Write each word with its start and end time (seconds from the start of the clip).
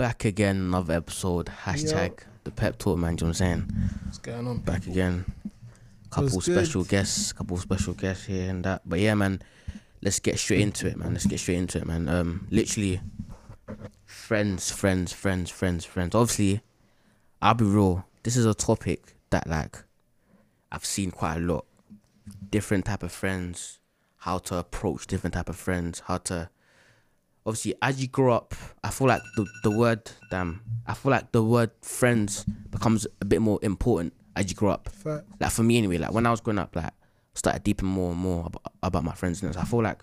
back 0.00 0.24
again, 0.24 0.56
another 0.56 0.94
episode. 0.94 1.50
Hashtag 1.64 2.20
the 2.44 2.50
pep 2.50 2.78
talk, 2.78 2.96
man. 2.96 3.16
Do 3.16 3.26
you 3.26 3.26
know 3.26 3.32
what 3.32 3.42
I'm 3.42 3.68
saying? 3.68 3.90
What's 4.06 4.16
going 4.16 4.48
on? 4.48 4.60
Back 4.60 4.86
again. 4.86 5.26
Couple 6.08 6.30
What's 6.30 6.46
good? 6.46 6.56
special 6.56 6.84
guests, 6.84 7.34
couple 7.34 7.58
special 7.58 7.92
guests 7.92 8.24
here 8.24 8.48
and 8.48 8.64
that. 8.64 8.80
But 8.86 9.00
yeah, 9.00 9.12
man, 9.12 9.42
let's 10.00 10.18
get 10.18 10.38
straight 10.38 10.62
into 10.62 10.86
it, 10.86 10.96
man. 10.96 11.12
Let's 11.12 11.26
get 11.26 11.38
straight 11.38 11.58
into 11.58 11.76
it, 11.76 11.86
man. 11.86 12.08
Um, 12.08 12.46
literally, 12.50 13.02
friends, 14.06 14.70
friends, 14.70 15.12
friends, 15.12 15.50
friends, 15.50 15.84
friends. 15.84 16.14
Obviously, 16.14 16.62
I'll 17.42 17.52
be 17.52 17.66
real. 17.66 18.06
This 18.22 18.38
is 18.38 18.46
a 18.46 18.54
topic 18.54 19.16
that 19.28 19.46
like 19.46 19.84
I've 20.72 20.86
seen 20.86 21.10
quite 21.10 21.36
a 21.36 21.40
lot. 21.40 21.66
Different 22.48 22.86
type 22.86 23.02
of 23.02 23.12
friends, 23.12 23.80
how 24.16 24.38
to 24.38 24.56
approach 24.56 25.06
different 25.06 25.34
type 25.34 25.50
of 25.50 25.56
friends, 25.56 26.00
how 26.06 26.16
to 26.16 26.48
obviously 27.46 27.74
as 27.82 28.00
you 28.00 28.08
grow 28.08 28.34
up, 28.34 28.54
I 28.82 28.90
feel 28.90 29.08
like 29.08 29.22
the 29.36 29.46
the 29.62 29.70
word 29.70 30.10
damn, 30.30 30.62
I 30.86 30.94
feel 30.94 31.10
like 31.10 31.32
the 31.32 31.42
word 31.42 31.70
friends 31.82 32.44
becomes 32.70 33.06
a 33.20 33.24
bit 33.24 33.40
more 33.40 33.58
important 33.62 34.12
as 34.36 34.48
you 34.48 34.56
grow 34.56 34.70
up. 34.70 34.88
Fact. 34.88 35.26
Like 35.40 35.50
for 35.50 35.62
me 35.62 35.78
anyway, 35.78 35.98
like 35.98 36.12
when 36.12 36.26
I 36.26 36.30
was 36.30 36.40
growing 36.40 36.58
up, 36.58 36.74
like 36.76 36.92
started 37.34 37.62
deeping 37.62 37.88
more 37.88 38.12
and 38.12 38.20
more 38.20 38.46
about, 38.46 38.72
about 38.82 39.04
my 39.04 39.14
friends 39.14 39.42
and 39.42 39.56
I 39.56 39.64
feel 39.64 39.82
like 39.82 40.02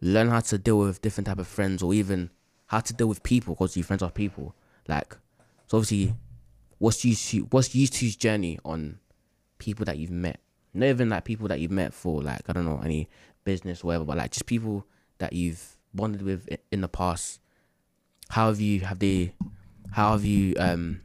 learn 0.00 0.28
how 0.28 0.40
to 0.40 0.58
deal 0.58 0.78
with 0.78 1.02
different 1.02 1.26
type 1.26 1.38
of 1.38 1.46
friends 1.46 1.82
or 1.82 1.92
even 1.94 2.30
how 2.66 2.80
to 2.80 2.92
deal 2.92 3.08
with 3.08 3.22
people 3.22 3.54
because 3.54 3.76
your 3.76 3.84
friends 3.84 4.02
are 4.02 4.10
people. 4.10 4.54
Like 4.88 5.16
so 5.66 5.78
obviously 5.78 6.14
what's 6.78 7.00
to 7.02 7.38
what's 7.50 7.74
used 7.74 7.94
to's 7.94 8.16
journey 8.16 8.58
on 8.64 8.98
people 9.58 9.84
that 9.86 9.98
you've 9.98 10.10
met. 10.10 10.40
Not 10.72 10.86
even 10.86 11.08
like 11.08 11.24
people 11.24 11.48
that 11.48 11.60
you've 11.60 11.70
met 11.70 11.92
for 11.92 12.22
like 12.22 12.48
I 12.48 12.52
don't 12.52 12.64
know 12.64 12.80
any 12.84 13.08
business 13.44 13.82
or 13.82 13.88
whatever, 13.88 14.04
but 14.04 14.16
like 14.18 14.30
just 14.30 14.46
people 14.46 14.86
that 15.18 15.32
you've 15.32 15.76
bonded 15.94 16.22
with 16.22 16.48
in 16.70 16.80
the 16.80 16.88
past. 16.88 17.40
How 18.30 18.46
have 18.48 18.60
you 18.60 18.80
have 18.80 18.98
they 18.98 19.34
how 19.92 20.12
have 20.12 20.24
you 20.24 20.54
um 20.58 21.00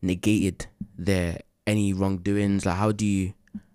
negated 0.00 0.66
their 0.96 1.40
any 1.66 1.92
wrongdoings? 1.92 2.64
Like 2.66 2.76
how 2.76 2.92
do 2.92 3.06
you 3.06 3.34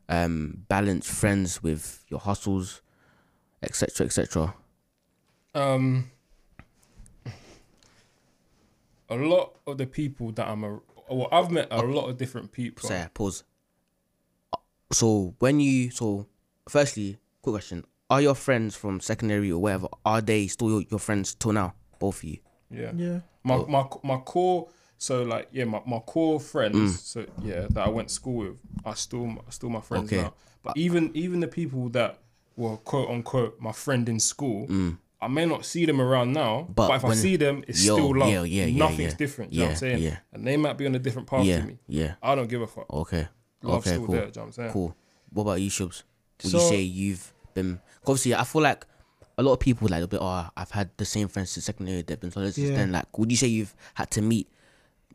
um 0.10 0.66
balance 0.68 1.10
friends 1.10 1.62
with 1.62 2.04
your 2.08 2.20
hustles, 2.20 2.82
etc. 3.62 4.06
etc. 4.06 4.56
Um, 5.54 6.12
a 9.10 9.16
lot 9.16 9.56
of 9.66 9.78
the 9.78 9.88
people 9.88 10.32
that 10.34 10.48
I'm 10.48 10.64
a 10.64 10.80
well, 11.10 11.30
I've 11.32 11.52
met 11.52 11.68
a 11.72 11.82
lot 11.82 12.10
of 12.10 12.18
different 12.18 12.52
people. 12.52 12.90
So 12.90 13.08
pause. 13.14 13.44
So 14.92 15.36
when 15.40 15.60
you 15.60 15.92
so 15.92 16.28
firstly, 16.68 17.18
quick 17.42 17.54
question: 17.54 17.86
Are 18.10 18.22
your 18.22 18.36
friends 18.36 18.76
from 18.76 19.00
secondary 19.02 19.52
or 19.52 19.62
whatever? 19.62 19.88
Are 20.06 20.22
they 20.22 20.48
still 20.48 20.70
your, 20.70 20.84
your 20.90 21.00
friends 21.00 21.36
till 21.36 21.52
now? 21.52 21.74
Both 22.00 22.18
of 22.20 22.24
you. 22.26 22.38
Yeah. 22.72 22.92
Yeah. 22.96 23.20
My 23.44 23.58
my 23.66 23.86
my 24.04 24.18
core. 24.18 24.70
So 24.98 25.24
like 25.24 25.50
yeah, 25.52 25.66
my, 25.66 25.82
my 25.86 26.00
core 26.00 26.40
friends. 26.40 26.76
Mm. 26.76 26.98
So 26.98 27.26
yeah, 27.44 27.68
that 27.70 27.86
I 27.86 27.90
went 27.90 28.08
to 28.08 28.14
school 28.14 28.36
with 28.38 28.60
are 28.86 28.96
still 28.96 29.26
my- 29.28 29.42
still 29.50 29.70
my 29.70 29.82
friends 29.82 30.12
Okay. 30.12 30.22
now. 30.24 30.34
But 30.64 30.78
even 30.78 31.12
even 31.16 31.40
the 31.42 31.48
people 31.48 31.90
that 31.90 32.20
were 32.56 32.78
quote 32.78 33.10
unquote 33.10 33.60
my 33.60 33.72
friend 33.72 34.08
in 34.10 34.20
school. 34.20 34.68
I 35.20 35.28
may 35.28 35.48
not 35.48 35.66
see 35.66 35.84
them 35.88 36.00
around 36.00 36.32
now, 36.34 36.68
Mm. 36.70 36.76
But 36.76 36.88
but, 36.90 36.96
if 36.98 37.06
I 37.06 37.14
see 37.16 37.38
them, 37.38 37.64
it's 37.68 37.84
Yo, 37.84 37.96
still 37.96 38.16
love. 38.16 38.30
yeah, 38.30 38.44
yeah, 38.44 38.66
yeah, 38.66 38.78
Nothing's 38.78 39.14
yeah. 39.14 39.18
different. 39.18 39.52
You 39.52 39.60
know 39.62 39.66
what 39.66 39.70
I'm 39.70 39.74
Yeah, 39.90 39.96
saying? 39.96 40.04
yeah. 40.04 40.18
And 40.32 40.46
they 40.46 40.58
might 40.58 40.78
be 40.78 40.86
on 40.86 40.94
a 40.94 41.00
different 41.00 41.28
path 41.28 41.44
yeah, 41.44 41.62
to 41.62 41.66
me. 41.66 41.80
yeah. 41.88 42.14
I 42.22 42.36
don't 42.36 42.48
give 42.48 42.62
a 42.62 42.68
fuck. 42.68 42.86
Okay. 42.94 43.28
Love's 43.64 43.88
okay, 43.88 43.96
still 43.96 44.06
cool. 44.06 44.14
there. 44.16 44.26
You 44.26 44.32
know 44.36 44.42
what 44.42 44.46
I'm 44.46 44.52
saying? 44.52 44.72
Cool. 44.74 44.96
What 45.32 45.42
about 45.42 45.60
you, 45.62 45.72
Shubs? 45.72 46.04
Would 46.44 46.52
So- 46.52 46.60
you 46.60 46.70
say 46.70 46.82
you've 46.82 47.34
been? 47.58 47.80
Obviously, 48.06 48.34
I 48.36 48.44
feel 48.44 48.62
like 48.62 48.86
a 49.38 49.44
lot 49.44 49.54
of 49.54 49.60
people 49.60 49.88
like 49.90 50.04
a 50.04 50.08
bit. 50.08 50.20
Oh, 50.22 50.48
I've 50.56 50.72
had 50.72 50.90
the 50.98 51.06
same 51.06 51.28
friends 51.28 51.52
since 51.52 51.66
secondary. 51.66 52.02
They've 52.02 52.20
been 52.20 52.32
solid 52.32 52.54
since 52.54 52.70
Yeah. 52.70 52.78
then. 52.78 52.92
Like, 52.92 53.18
would 53.18 53.30
you 53.32 53.38
say 53.38 53.48
you've 53.48 53.76
had 53.94 54.10
to 54.12 54.22
meet 54.22 54.48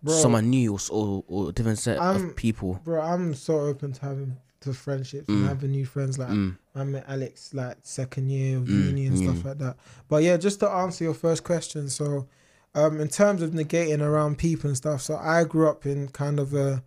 Bro. 0.03 0.15
someone 0.15 0.51
new 0.51 0.73
or, 0.75 0.79
or 0.91 1.25
or 1.29 1.49
a 1.51 1.53
different 1.53 1.79
set 1.79 1.99
I'm- 2.01 2.31
of 2.31 2.37
people? 2.37 2.81
Bro, 2.85 3.01
I'm 3.03 3.35
so 3.35 3.59
open 3.61 3.93
to 3.95 4.01
having 4.01 4.37
to 4.61 4.73
friendships 4.73 5.29
and 5.29 5.47
having 5.49 5.73
new 5.73 5.85
friends. 5.87 6.19
Like 6.19 6.29
Mm. 6.29 6.57
I 6.75 6.85
met 6.85 7.05
Alex 7.09 7.53
like 7.53 7.79
second 7.83 8.31
year 8.31 8.59
of 8.59 8.65
Mm, 8.65 8.85
uni 8.87 9.07
and 9.07 9.19
stuff 9.19 9.45
like 9.45 9.59
that. 9.59 9.77
But 10.09 10.23
yeah, 10.23 10.37
just 10.37 10.61
to 10.61 10.69
answer 10.71 11.03
your 11.05 11.15
first 11.15 11.43
question, 11.43 11.89
so 11.91 12.29
um 12.75 13.01
in 13.01 13.09
terms 13.09 13.43
of 13.43 13.51
negating 13.51 14.01
around 14.01 14.39
people 14.39 14.69
and 14.71 14.77
stuff, 14.77 15.03
so 15.03 15.17
I 15.17 15.43
grew 15.45 15.69
up 15.69 15.85
in 15.85 16.09
kind 16.09 16.39
of 16.39 16.55
a 16.55 16.83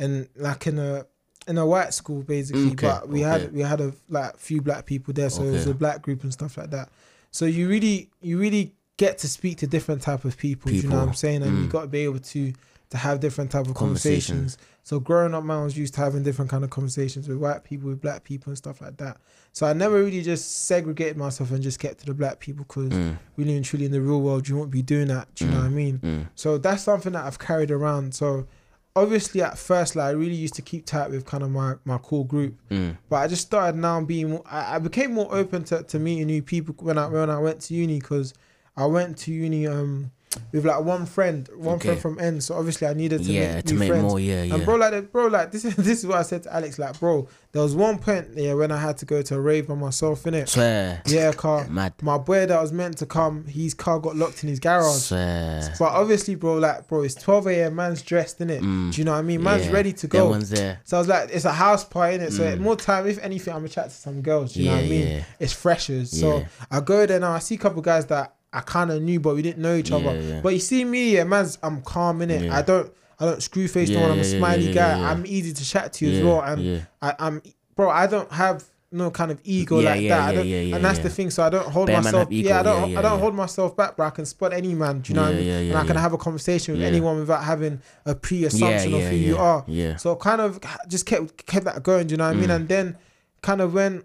in 0.00 0.28
like 0.36 0.66
in 0.66 0.78
a 0.80 1.06
in 1.48 1.58
a 1.58 1.66
white 1.66 1.92
school 1.92 2.22
basically, 2.22 2.72
Okay, 2.72 2.86
but 2.86 3.08
we 3.08 3.24
okay. 3.24 3.42
had 3.42 3.52
we 3.52 3.60
had 3.60 3.80
a 3.80 3.92
like 4.08 4.36
few 4.38 4.60
black 4.62 4.86
people 4.86 5.12
there, 5.12 5.30
so 5.30 5.42
it 5.42 5.50
was 5.52 5.66
a 5.66 5.74
black 5.74 6.02
group 6.02 6.22
and 6.22 6.32
stuff 6.32 6.56
like 6.56 6.70
that. 6.70 6.88
So 7.30 7.46
you 7.46 7.68
really 7.68 8.10
you 8.20 8.38
really 8.38 8.74
get 8.96 9.18
to 9.18 9.28
speak 9.28 9.58
to 9.58 9.66
different 9.66 10.02
type 10.02 10.24
of 10.24 10.36
people, 10.36 10.70
do 10.70 10.76
you 10.76 10.88
know 10.88 10.98
what 10.98 11.08
I'm 11.08 11.14
saying? 11.14 11.42
And 11.42 11.58
you 11.58 11.68
mm. 11.68 11.72
got 11.72 11.80
to 11.82 11.86
be 11.88 12.00
able 12.00 12.20
to 12.20 12.52
to 12.90 12.98
have 12.98 13.20
different 13.20 13.50
type 13.50 13.66
of 13.66 13.74
Conversations. 13.74 14.28
conversations. 14.28 14.58
So 14.84 15.00
growing 15.00 15.32
up, 15.34 15.44
man, 15.44 15.60
I 15.60 15.64
was 15.64 15.78
used 15.78 15.94
to 15.94 16.00
having 16.00 16.22
different 16.24 16.50
kind 16.50 16.62
of 16.62 16.68
conversations 16.68 17.26
with 17.26 17.38
white 17.38 17.64
people, 17.64 17.88
with 17.88 18.02
black 18.02 18.22
people, 18.22 18.50
and 18.50 18.58
stuff 18.58 18.82
like 18.82 18.98
that. 18.98 19.16
So 19.52 19.66
I 19.66 19.72
never 19.72 20.02
really 20.02 20.20
just 20.22 20.66
segregated 20.66 21.16
myself 21.16 21.52
and 21.52 21.62
just 21.62 21.78
kept 21.78 22.00
to 22.00 22.06
the 22.06 22.12
black 22.14 22.38
people 22.38 22.64
because 22.68 22.90
Mm, 22.90 23.16
really 23.38 23.56
and 23.56 23.64
truly 23.64 23.86
in 23.86 23.92
the 23.92 24.00
real 24.02 24.20
world, 24.20 24.46
you 24.46 24.56
won't 24.58 24.70
be 24.70 24.82
doing 24.82 25.08
that. 25.08 25.34
Do 25.34 25.46
you 25.46 25.50
know 25.52 25.58
what 25.58 25.66
I 25.66 25.70
mean? 25.70 25.98
mm, 26.00 26.28
So 26.34 26.58
that's 26.58 26.82
something 26.82 27.14
that 27.14 27.24
I've 27.24 27.38
carried 27.38 27.70
around. 27.70 28.14
So 28.14 28.46
obviously 28.94 29.42
at 29.42 29.58
first, 29.58 29.96
like 29.96 30.06
I 30.06 30.10
really 30.10 30.34
used 30.34 30.54
to 30.54 30.62
keep 30.62 30.86
tight 30.86 31.10
with 31.10 31.24
kind 31.24 31.42
of 31.42 31.50
my 31.50 31.74
my 31.84 31.98
core 31.98 32.26
group, 32.26 32.54
mm. 32.70 32.96
but 33.08 33.16
I 33.16 33.28
just 33.28 33.42
started 33.42 33.78
now 33.78 34.00
being. 34.02 34.30
More, 34.30 34.42
I, 34.46 34.76
I 34.76 34.78
became 34.78 35.12
more 35.12 35.32
open 35.34 35.64
to, 35.64 35.82
to 35.82 35.98
meeting 35.98 36.26
new 36.26 36.42
people 36.42 36.74
when 36.78 36.98
I 36.98 37.06
when 37.06 37.30
I 37.30 37.38
went 37.38 37.60
to 37.62 37.74
uni 37.74 37.98
because 37.98 38.34
I 38.76 38.86
went 38.86 39.18
to 39.18 39.32
uni 39.32 39.66
um 39.66 40.10
with 40.52 40.64
like 40.64 40.82
one 40.82 41.06
friend, 41.06 41.48
one 41.54 41.74
Okay. 41.76 41.88
friend 41.88 42.00
from 42.00 42.18
N. 42.18 42.40
So 42.40 42.54
obviously 42.54 42.86
I 42.88 42.94
needed 42.94 43.22
to 43.24 43.32
Yeah, 43.32 43.56
make 43.56 43.64
to 43.66 43.74
make 43.74 43.88
friends. 43.90 44.02
more. 44.02 44.20
Yeah, 44.20 44.42
yeah. 44.42 44.54
And 44.54 44.64
bro, 44.64 44.76
like, 44.76 45.12
bro, 45.12 45.26
like 45.26 45.52
this 45.52 45.64
is 45.64 45.76
this 45.88 45.98
is 46.00 46.06
what 46.06 46.18
I 46.18 46.22
said 46.22 46.42
to 46.44 46.54
Alex. 46.54 46.78
Like, 46.78 46.98
bro, 46.98 47.28
there 47.52 47.62
was 47.62 47.74
one 47.74 47.98
point 47.98 48.28
yeah 48.34 48.54
when 48.54 48.70
I 48.72 48.78
had 48.78 48.96
to 48.98 49.04
go 49.06 49.20
to 49.22 49.34
a 49.36 49.40
rave 49.40 49.68
by 49.68 49.74
myself 49.74 50.26
in 50.26 50.34
it. 50.34 50.48
Swear. 50.48 51.02
Yeah, 51.06 51.32
car. 51.32 51.66
Mad. 51.70 51.94
My 52.02 52.18
boy 52.18 52.46
that 52.46 52.60
was 52.60 52.72
meant 52.72 52.98
to 52.98 53.06
come, 53.06 53.44
his 53.46 53.74
car 53.74 53.98
got 54.00 54.16
locked 54.16 54.42
in 54.42 54.48
his 54.48 54.58
garage. 54.60 55.02
Swear. 55.02 55.74
But 55.78 55.92
obviously, 55.92 56.34
bro, 56.34 56.54
like, 56.54 56.88
bro, 56.88 57.02
it's 57.02 57.14
12 57.14 57.46
a.m. 57.48 57.76
Man's 57.76 58.02
dressed 58.02 58.40
in 58.40 58.50
it. 58.50 58.62
Mm. 58.62 58.92
Do 58.92 58.98
you 59.00 59.04
know 59.04 59.12
what 59.12 59.18
I 59.18 59.22
mean? 59.22 59.42
Man's 59.42 59.66
Yeah. 59.66 59.72
ready 59.72 59.92
to 59.92 60.06
go. 60.06 60.28
one's 60.30 60.50
there. 60.50 60.80
So 60.84 60.96
I 60.96 61.00
was 61.00 61.08
like, 61.08 61.30
it's 61.30 61.44
a 61.44 61.52
house 61.52 61.84
party 61.84 62.14
in 62.16 62.20
it. 62.22 62.32
So 62.32 62.42
Mm. 62.44 62.60
more 62.60 62.76
time, 62.76 63.06
if 63.06 63.18
anything, 63.22 63.52
I'm 63.54 63.62
to 63.62 63.68
chat 63.68 63.90
to 63.90 63.94
some 63.94 64.22
girls. 64.22 64.54
Do 64.54 64.60
you 64.62 64.68
know 64.70 64.76
what 64.76 64.84
I 64.84 64.88
mean? 64.88 65.06
yeah. 65.08 65.24
It's 65.40 65.52
freshers. 65.52 66.10
So 66.18 66.38
Yeah. 66.38 66.44
I 66.70 66.80
go 66.80 67.04
there 67.06 67.20
now. 67.20 67.32
I 67.32 67.38
see 67.40 67.56
a 67.56 67.58
couple 67.58 67.82
guys 67.82 68.06
that 68.06 68.34
I 68.52 68.60
kind 68.60 68.90
of 68.90 69.00
knew, 69.02 69.18
but 69.20 69.34
we 69.34 69.42
didn't 69.42 69.62
know 69.62 69.76
each 69.76 69.90
Yeah, 69.90 69.96
other. 69.96 70.20
yeah. 70.20 70.40
But 70.42 70.52
you 70.52 70.58
see 70.60 70.84
me, 70.84 71.14
yeah, 71.14 71.24
man's 71.24 71.58
I'm 71.62 71.82
calm 71.82 72.20
in 72.22 72.30
it. 72.30 72.42
Yeah. 72.44 72.56
I 72.58 72.62
don't. 72.62 72.92
I 73.20 73.24
don't 73.26 73.42
screw 73.42 73.68
face 73.68 73.88
no 73.88 74.00
one. 74.00 74.10
I'm 74.10 74.18
a 74.18 74.24
smiley 74.24 74.72
guy. 74.72 75.10
I'm 75.10 75.24
easy 75.26 75.52
to 75.52 75.64
chat 75.64 75.92
to 75.94 76.12
as 76.12 76.22
well. 76.24 76.40
And. 76.42 76.86
I, 77.00 77.14
I'm, 77.18 77.42
bro. 77.76 77.88
I 77.88 78.06
don't 78.06 78.30
have 78.32 78.64
no 78.90 79.10
kind 79.10 79.30
of 79.30 79.40
ego 79.44 79.76
like 79.80 80.06
that. 80.08 80.20
I 80.20 80.34
don't, 80.34 80.46
yeah, 80.46 80.60
yeah, 80.60 80.76
and 80.76 80.84
that's 80.84 80.98
the 80.98 81.08
thing. 81.08 81.30
So 81.30 81.42
I 81.42 81.48
don't 81.48 81.66
hold 81.66 81.88
man 81.88 82.02
myself. 82.04 82.30
yeah, 82.30 82.60
I 82.60 82.62
don't. 82.62 82.96
I 82.96 83.00
don't 83.02 83.20
hold 83.20 83.34
myself 83.34 83.76
back, 83.76 83.96
but 83.96 84.04
I 84.04 84.10
can 84.10 84.26
spot 84.26 84.52
any 84.52 84.74
man. 84.74 85.00
Do 85.00 85.12
you 85.12 85.16
know 85.16 85.22
what 85.22 85.32
I 85.32 85.34
mean? 85.36 85.46
yeah, 85.46 85.58
and 85.58 85.76
I 85.76 85.86
can 85.86 85.96
have 85.96 86.12
a 86.12 86.18
conversation 86.18 86.74
with 86.74 86.82
anyone 86.82 87.18
without 87.18 87.44
having 87.44 87.80
a 88.04 88.14
pre-assumption 88.14 88.92
of 88.94 89.02
who 89.02 89.16
you 89.16 89.38
are. 89.38 89.64
Yeah. 89.66 89.96
So 89.96 90.14
kind 90.16 90.40
of 90.40 90.60
just 90.88 91.06
kept 91.06 91.46
kept 91.46 91.64
that 91.64 91.82
going. 91.82 92.08
Do 92.08 92.12
you 92.12 92.16
know 92.18 92.26
what 92.26 92.36
I 92.36 92.40
mean? 92.40 92.50
Mm. 92.50 92.56
And 92.56 92.68
then 92.68 92.98
kind 93.40 93.60
of 93.60 93.72
when 93.72 94.02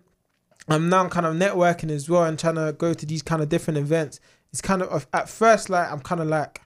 I'm 0.69 0.89
now 0.89 1.07
kind 1.09 1.25
of 1.25 1.35
networking 1.35 1.89
as 1.89 2.09
well 2.09 2.23
and 2.23 2.37
trying 2.37 2.55
to 2.55 2.75
go 2.77 2.93
to 2.93 3.05
these 3.05 3.21
kind 3.21 3.41
of 3.41 3.49
different 3.49 3.77
events. 3.77 4.19
It's 4.57 4.61
kind 4.63 4.81
of 4.81 5.07
at 5.13 5.29
first 5.29 5.69
like 5.69 5.91
I'm 5.91 5.99
kind 5.99 6.19
of 6.19 6.25
like 6.25 6.61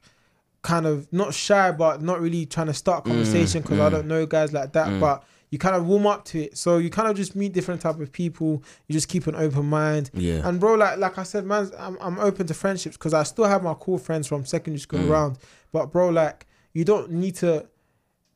kind 0.62 0.85
of 0.85 1.12
not 1.12 1.34
shy 1.34 1.74
but 1.74 2.02
not 2.02 2.22
really 2.22 2.46
trying 2.46 2.68
to 2.68 2.74
start 2.74 3.06
a 3.06 3.09
conversation 3.09 3.62
because 3.62 3.81
I 3.81 3.90
mm. 3.90 3.91
don't 3.91 4.07
know 4.07 4.25
guys 4.25 4.53
like 4.53 4.72
that. 4.72 4.88
Mm. 4.88 5.02
But 5.02 5.25
you 5.50 5.57
kind 5.57 5.75
of 5.75 5.85
warm 5.85 6.07
up 6.07 6.24
to 6.25 6.44
it. 6.44 6.57
So 6.57 6.78
you 6.78 6.90
kind 6.90 7.09
of 7.09 7.18
just 7.18 7.35
meet 7.35 7.52
different 7.52 7.81
type 7.81 8.00
of 8.00 8.09
people. 8.13 8.63
You 8.88 8.94
just 8.94 9.09
keep 9.09 9.28
an 9.28 9.35
open 9.35 9.66
mind. 9.66 10.09
Yeah. 10.13 10.47
And 10.47 10.57
bro, 10.57 10.75
like 10.75 11.00
like 11.00 11.18
I 11.18 11.24
said, 11.24 11.46
man, 11.46 11.69
I'm 11.78 11.97
I'm 12.00 12.18
open 12.18 12.47
to 12.47 12.53
friendships 12.53 12.96
because 12.96 13.13
I 13.13 13.24
still 13.24 13.44
have 13.44 13.62
my 13.62 13.74
cool 13.74 13.97
friends 13.97 14.25
from 14.25 14.46
secondary 14.46 14.79
school 14.79 15.00
Mm. 15.02 15.09
around. 15.09 15.37
But 15.73 15.91
bro, 15.91 16.08
like 16.08 16.47
you 16.72 16.85
don't 16.85 17.11
need 17.11 17.35
to. 17.37 17.67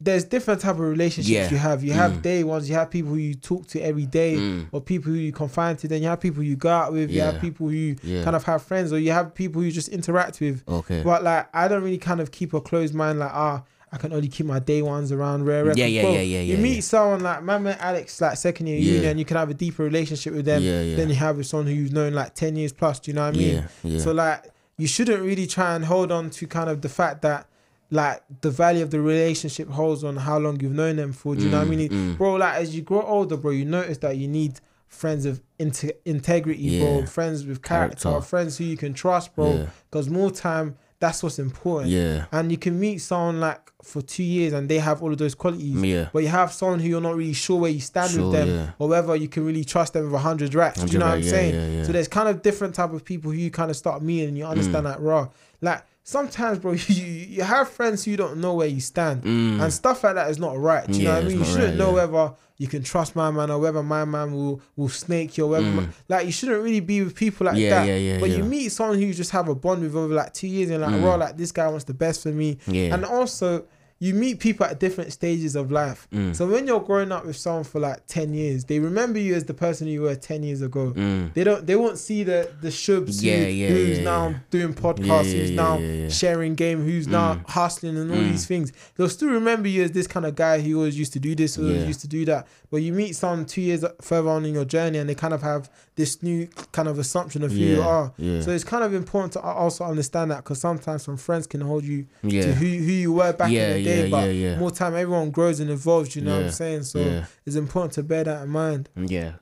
There's 0.01 0.25
different 0.25 0.59
type 0.59 0.73
of 0.75 0.81
relationships 0.81 1.29
Yeah. 1.29 1.49
you 1.49 1.57
have. 1.57 1.81
You 1.83 1.93
have 1.93 2.11
Mm. 2.13 2.21
day 2.21 2.43
ones. 2.43 2.67
You 2.69 2.75
have 2.75 2.89
people 2.91 3.11
who 3.11 3.17
you 3.17 3.33
talk 3.33 3.65
to 3.67 3.79
every 3.79 4.05
day, 4.05 4.35
Mm. 4.35 4.67
or 4.73 4.81
people 4.81 5.11
who 5.13 5.17
you 5.17 5.31
confine 5.31 5.77
to. 5.77 5.87
Then 5.87 6.01
you 6.01 6.09
have 6.09 6.19
people 6.19 6.43
you 6.43 6.57
go 6.57 6.69
out 6.69 6.91
with. 6.91 7.09
You 7.09 7.21
have 7.21 7.39
people 7.39 7.67
who 7.67 7.73
you 7.73 7.95
Yeah. 8.03 8.23
kind 8.23 8.35
of 8.35 8.43
have 8.43 8.61
friends, 8.61 8.91
or 8.91 8.99
you 8.99 9.11
have 9.13 9.33
people 9.33 9.61
who 9.61 9.67
you 9.67 9.71
just 9.71 9.87
interact 9.89 10.41
with. 10.41 10.63
Okay. 10.67 11.01
But 11.01 11.23
like, 11.23 11.47
I 11.53 11.69
don't 11.69 11.81
really 11.81 11.97
kind 11.97 12.19
of 12.19 12.31
keep 12.31 12.53
a 12.53 12.59
closed 12.59 12.93
mind. 12.93 13.19
Like, 13.19 13.31
ah, 13.33 13.63
I 13.93 13.97
can 13.97 14.11
only 14.11 14.27
keep 14.27 14.45
my 14.45 14.59
day 14.59 14.81
ones 14.81 15.13
around 15.13 15.45
rare. 15.45 15.65
Yeah, 15.77 15.85
yeah, 15.85 16.01
Bro, 16.01 16.11
yeah, 16.15 16.19
yeah, 16.21 16.41
You 16.41 16.57
meet 16.57 16.75
yeah. 16.75 16.81
someone 16.81 17.21
like 17.21 17.41
my 17.43 17.57
man 17.57 17.77
Alex, 17.79 18.19
like 18.19 18.35
second 18.35 18.67
year 18.67 18.77
Yeah. 18.77 18.91
uni, 18.95 19.07
and 19.07 19.17
you 19.19 19.23
can 19.23 19.37
have 19.37 19.49
a 19.49 19.53
deeper 19.53 19.83
relationship 19.83 20.33
with 20.33 20.43
them 20.43 20.61
Yeah, 20.61 20.81
yeah. 20.81 20.95
than 20.97 21.07
you 21.07 21.15
have 21.15 21.37
with 21.37 21.45
someone 21.45 21.67
who 21.67 21.73
you've 21.73 21.93
known 21.93 22.13
like 22.13 22.35
ten 22.35 22.57
years 22.57 22.73
plus. 22.73 22.99
Do 22.99 23.11
you 23.11 23.15
know 23.15 23.25
what 23.27 23.35
I 23.35 23.37
mean? 23.37 23.55
Yeah. 23.55 23.67
Yeah. 23.83 23.99
So 23.99 24.11
like, 24.11 24.43
you 24.77 24.87
shouldn't 24.87 25.23
really 25.23 25.47
try 25.47 25.73
and 25.73 25.85
hold 25.85 26.11
on 26.11 26.29
to 26.31 26.45
kind 26.47 26.69
of 26.69 26.81
the 26.81 26.89
fact 26.89 27.21
that 27.21 27.47
like 27.91 28.21
the 28.41 28.49
value 28.49 28.83
of 28.83 28.91
the 28.91 28.99
relationship 28.99 29.69
holds 29.69 30.03
on 30.03 30.15
how 30.17 30.37
long 30.39 30.59
you've 30.59 30.71
known 30.73 30.95
them 30.95 31.13
for. 31.13 31.35
Do 31.35 31.43
you 31.43 31.49
know 31.49 31.59
what 31.59 31.67
I 31.67 31.71
Mm, 31.71 31.77
mean? 31.77 31.89
mm. 31.89 32.17
Bro, 32.17 32.35
like 32.35 32.55
as 32.55 32.75
you 32.75 32.81
grow 32.81 33.01
older, 33.03 33.37
bro, 33.37 33.51
you 33.51 33.65
notice 33.65 33.99
that 33.99 34.17
you 34.17 34.27
need 34.27 34.59
friends 34.87 35.25
of 35.25 35.41
inte- 35.59 35.91
integrity, 36.05 36.61
Yeah. 36.63 36.83
bro. 36.99 37.05
Friends 37.05 37.45
with 37.45 37.61
character, 37.61 38.09
Character. 38.09 38.25
friends 38.27 38.57
who 38.57 38.63
you 38.63 38.77
can 38.77 38.93
trust, 38.93 39.35
bro. 39.35 39.53
Yeah. 39.53 39.65
Because 39.89 40.09
more 40.09 40.31
time 40.31 40.75
that's 40.99 41.21
what's 41.21 41.37
important. 41.39 41.91
Yeah. 41.91 42.25
And 42.31 42.49
you 42.51 42.57
can 42.57 42.79
meet 42.79 42.99
someone 42.99 43.39
like 43.41 43.59
for 43.83 44.01
two 44.01 44.23
years 44.23 44.53
and 44.53 44.69
they 44.69 44.79
have 44.79 45.03
all 45.03 45.11
of 45.11 45.17
those 45.17 45.35
qualities. 45.35 45.75
Yeah. 45.83 46.07
But 46.13 46.23
you 46.23 46.29
have 46.29 46.53
someone 46.53 46.79
who 46.79 46.87
you're 46.87 47.01
not 47.01 47.15
really 47.15 47.33
sure 47.33 47.59
where 47.59 47.69
you 47.69 47.81
stand 47.81 48.11
Sure, 48.11 48.23
with 48.23 48.31
them, 48.31 48.47
yeah. 48.49 48.69
or 48.79 48.87
whether 48.87 49.15
you 49.15 49.27
can 49.27 49.45
really 49.45 49.65
trust 49.65 49.93
them 49.93 50.05
with 50.05 50.13
a 50.13 50.19
hundred 50.19 50.55
racks. 50.55 50.79
Do 50.81 50.91
you 50.93 50.97
100 50.97 50.99
know 50.99 51.05
what 51.07 51.17
I'm 51.17 51.23
yeah, 51.23 51.29
saying? 51.29 51.53
yeah, 51.53 51.77
yeah. 51.79 51.83
So 51.83 51.91
there's 51.91 52.07
kind 52.07 52.29
of 52.29 52.41
different 52.41 52.73
type 52.75 52.93
of 52.93 53.03
people 53.03 53.29
who 53.31 53.37
you 53.37 53.51
kind 53.51 53.69
of 53.69 53.75
start 53.77 54.01
meeting 54.01 54.29
and 54.29 54.37
you 54.37 54.45
understand 54.45 54.85
Mm. 54.87 54.93
that 54.93 55.01
raw. 55.01 55.27
Like 55.61 55.83
sometimes, 56.05 56.59
bro, 56.59 56.71
you 56.87 57.03
you 57.05 57.41
have 57.43 57.67
friends 57.69 58.05
who 58.05 58.15
don't 58.15 58.37
know 58.37 58.53
where 58.53 58.67
you 58.67 58.79
stand, 58.79 59.23
Mm. 59.23 59.59
and 59.61 59.73
stuff 59.73 60.03
like 60.03 60.15
that 60.15 60.29
is 60.29 60.39
not 60.39 60.57
right. 60.57 60.85
Do 60.87 60.97
you 60.97 61.05
know 61.05 61.15
what 61.15 61.23
I 61.25 61.27
mean? 61.27 61.39
You 61.39 61.45
shouldn't 61.45 61.63
right, 61.71 61.75
know 61.77 61.97
yeah. 61.97 62.05
whether 62.05 62.33
you 62.57 62.67
can 62.67 62.83
trust 62.83 63.17
my 63.17 63.29
man 63.31 63.49
or 63.51 63.59
whether 63.59 63.83
my 63.83 64.05
man 64.05 64.33
will 64.33 64.61
will 64.77 64.87
snake 64.89 65.37
you 65.37 65.45
or 65.45 65.49
whether 65.49 65.65
Mm. 65.65 65.89
like 66.07 66.25
you 66.27 66.31
shouldn't 66.31 66.63
really 66.63 66.79
be 66.79 67.03
with 67.03 67.15
people 67.15 67.45
like 67.47 67.57
Yeah, 67.57 67.71
that. 67.71 67.87
yeah, 67.87 67.95
yeah, 67.97 68.19
but 68.19 68.29
you 68.29 68.43
meet 68.43 68.69
someone 68.71 68.97
who 68.99 69.05
you 69.05 69.13
just 69.13 69.31
have 69.31 69.49
a 69.49 69.55
bond 69.55 69.81
with 69.81 69.95
over 69.95 70.13
like 70.13 70.33
two 70.33 70.47
years 70.47 70.69
and 70.69 70.81
like, 70.81 70.93
Mm. 70.93 71.03
raw, 71.03 71.15
like 71.15 71.35
this 71.37 71.51
guy 71.51 71.67
wants 71.67 71.83
the 71.85 71.93
best 71.93 72.23
for 72.23 72.29
me. 72.29 72.57
Yeah. 72.67 72.93
And 72.93 73.03
also, 73.03 73.65
you 74.05 74.13
meet 74.13 74.39
people 74.39 74.65
at 74.65 74.79
different 74.79 75.11
stages 75.11 75.55
of 75.55 75.71
life. 75.71 76.07
Mm. 76.13 76.35
So 76.35 76.45
when 76.47 76.67
you're 76.67 76.79
growing 76.89 77.11
up 77.11 77.25
with 77.25 77.35
someone 77.37 77.63
for 77.63 77.79
like 77.79 78.05
ten 78.05 78.33
years, 78.33 78.63
they 78.65 78.79
remember 78.79 79.17
you 79.19 79.33
as 79.35 79.45
the 79.45 79.53
person 79.53 79.87
you 79.87 80.01
were 80.03 80.15
ten 80.15 80.43
years 80.43 80.61
ago. 80.61 80.91
Mm. 80.95 81.33
They 81.33 81.43
don't. 81.43 81.65
They 81.65 81.75
won't 81.75 81.97
see 81.97 82.23
the 82.23 82.51
the 82.61 82.67
shubs 82.69 83.21
who- 83.21 83.27
Yeah, 83.27 83.47
yeah, 83.47 83.67
who's 83.69 83.97
yeah, 83.99 84.03
now 84.03 84.27
yeah. 84.29 84.37
doing 84.51 84.73
podcasts, 84.73 85.25
Yeah, 85.33 85.39
who's 85.39 85.49
yeah, 85.51 85.55
now 85.63 85.77
yeah, 85.79 85.91
yeah. 86.03 86.09
sharing 86.09 86.53
game, 86.55 86.83
who's 86.83 87.07
now 87.07 87.35
Mm. 87.35 87.49
hustling 87.49 87.97
and 87.97 88.11
all 88.11 88.17
Mm. 88.17 88.31
these 88.31 88.45
things. 88.45 88.71
They'll 88.95 89.09
still 89.09 89.29
remember 89.29 89.67
you 89.67 89.83
as 89.83 89.91
this 89.91 90.07
kind 90.07 90.25
of 90.25 90.35
guy 90.35 90.61
who 90.61 90.77
always 90.77 90.97
used 90.99 91.13
to 91.13 91.19
do 91.19 91.33
this, 91.33 91.57
always 91.57 91.81
Yeah. 91.81 91.87
used 91.87 92.01
to 92.01 92.07
do 92.07 92.25
that. 92.25 92.47
But 92.71 92.77
you 92.85 92.93
meet 92.93 93.15
someone 93.15 93.45
two 93.45 93.61
years 93.61 93.83
further 94.01 94.29
on 94.29 94.45
in 94.45 94.53
your 94.53 94.65
journey, 94.65 94.97
and 94.99 95.09
they 95.09 95.15
kind 95.15 95.33
of 95.33 95.41
have 95.41 95.69
this 95.95 96.21
new 96.21 96.47
kind 96.73 96.87
of 96.89 96.99
assumption 96.99 97.41
of 97.43 97.51
who 97.51 97.57
you 97.57 97.81
are. 97.81 98.11
yeah. 98.17 98.41
So 98.41 98.51
it's 98.51 98.65
kind 98.65 98.83
of 98.83 98.93
important 98.93 99.33
to 99.33 99.41
also 99.41 99.85
understand 99.85 100.29
that 100.31 100.37
because 100.43 100.59
sometimes 100.59 101.03
some 101.03 101.15
friends 101.17 101.47
can 101.47 101.61
hold 101.61 101.83
you 101.85 102.05
Yeah. 102.21 102.41
to 102.43 102.53
who, 102.53 102.65
who 102.65 102.91
you 102.91 103.13
were 103.13 103.31
back 103.31 103.49
Yeah, 103.51 103.69
in 103.75 103.77
the 103.77 103.83
day. 103.83 104.03
yeah, 104.03 104.09
but 104.09 104.25
yeah, 104.25 104.49
yeah. 104.51 104.59
more 104.59 104.71
time, 104.71 104.93
everyone 104.95 105.31
grows 105.31 105.59
and 105.61 105.69
evolves. 105.69 106.15
You 106.15 106.23
know 106.23 106.35
what 106.37 106.45
I'm 106.47 106.51
saying? 106.51 106.83
So 106.83 106.99
yeah. 106.99 107.25
it's 107.45 107.55
important 107.55 107.93
to 107.93 108.03
bear 108.03 108.25
that 108.25 108.43
in 108.43 108.49
mind. 108.49 108.89
Yeah. 108.95 109.33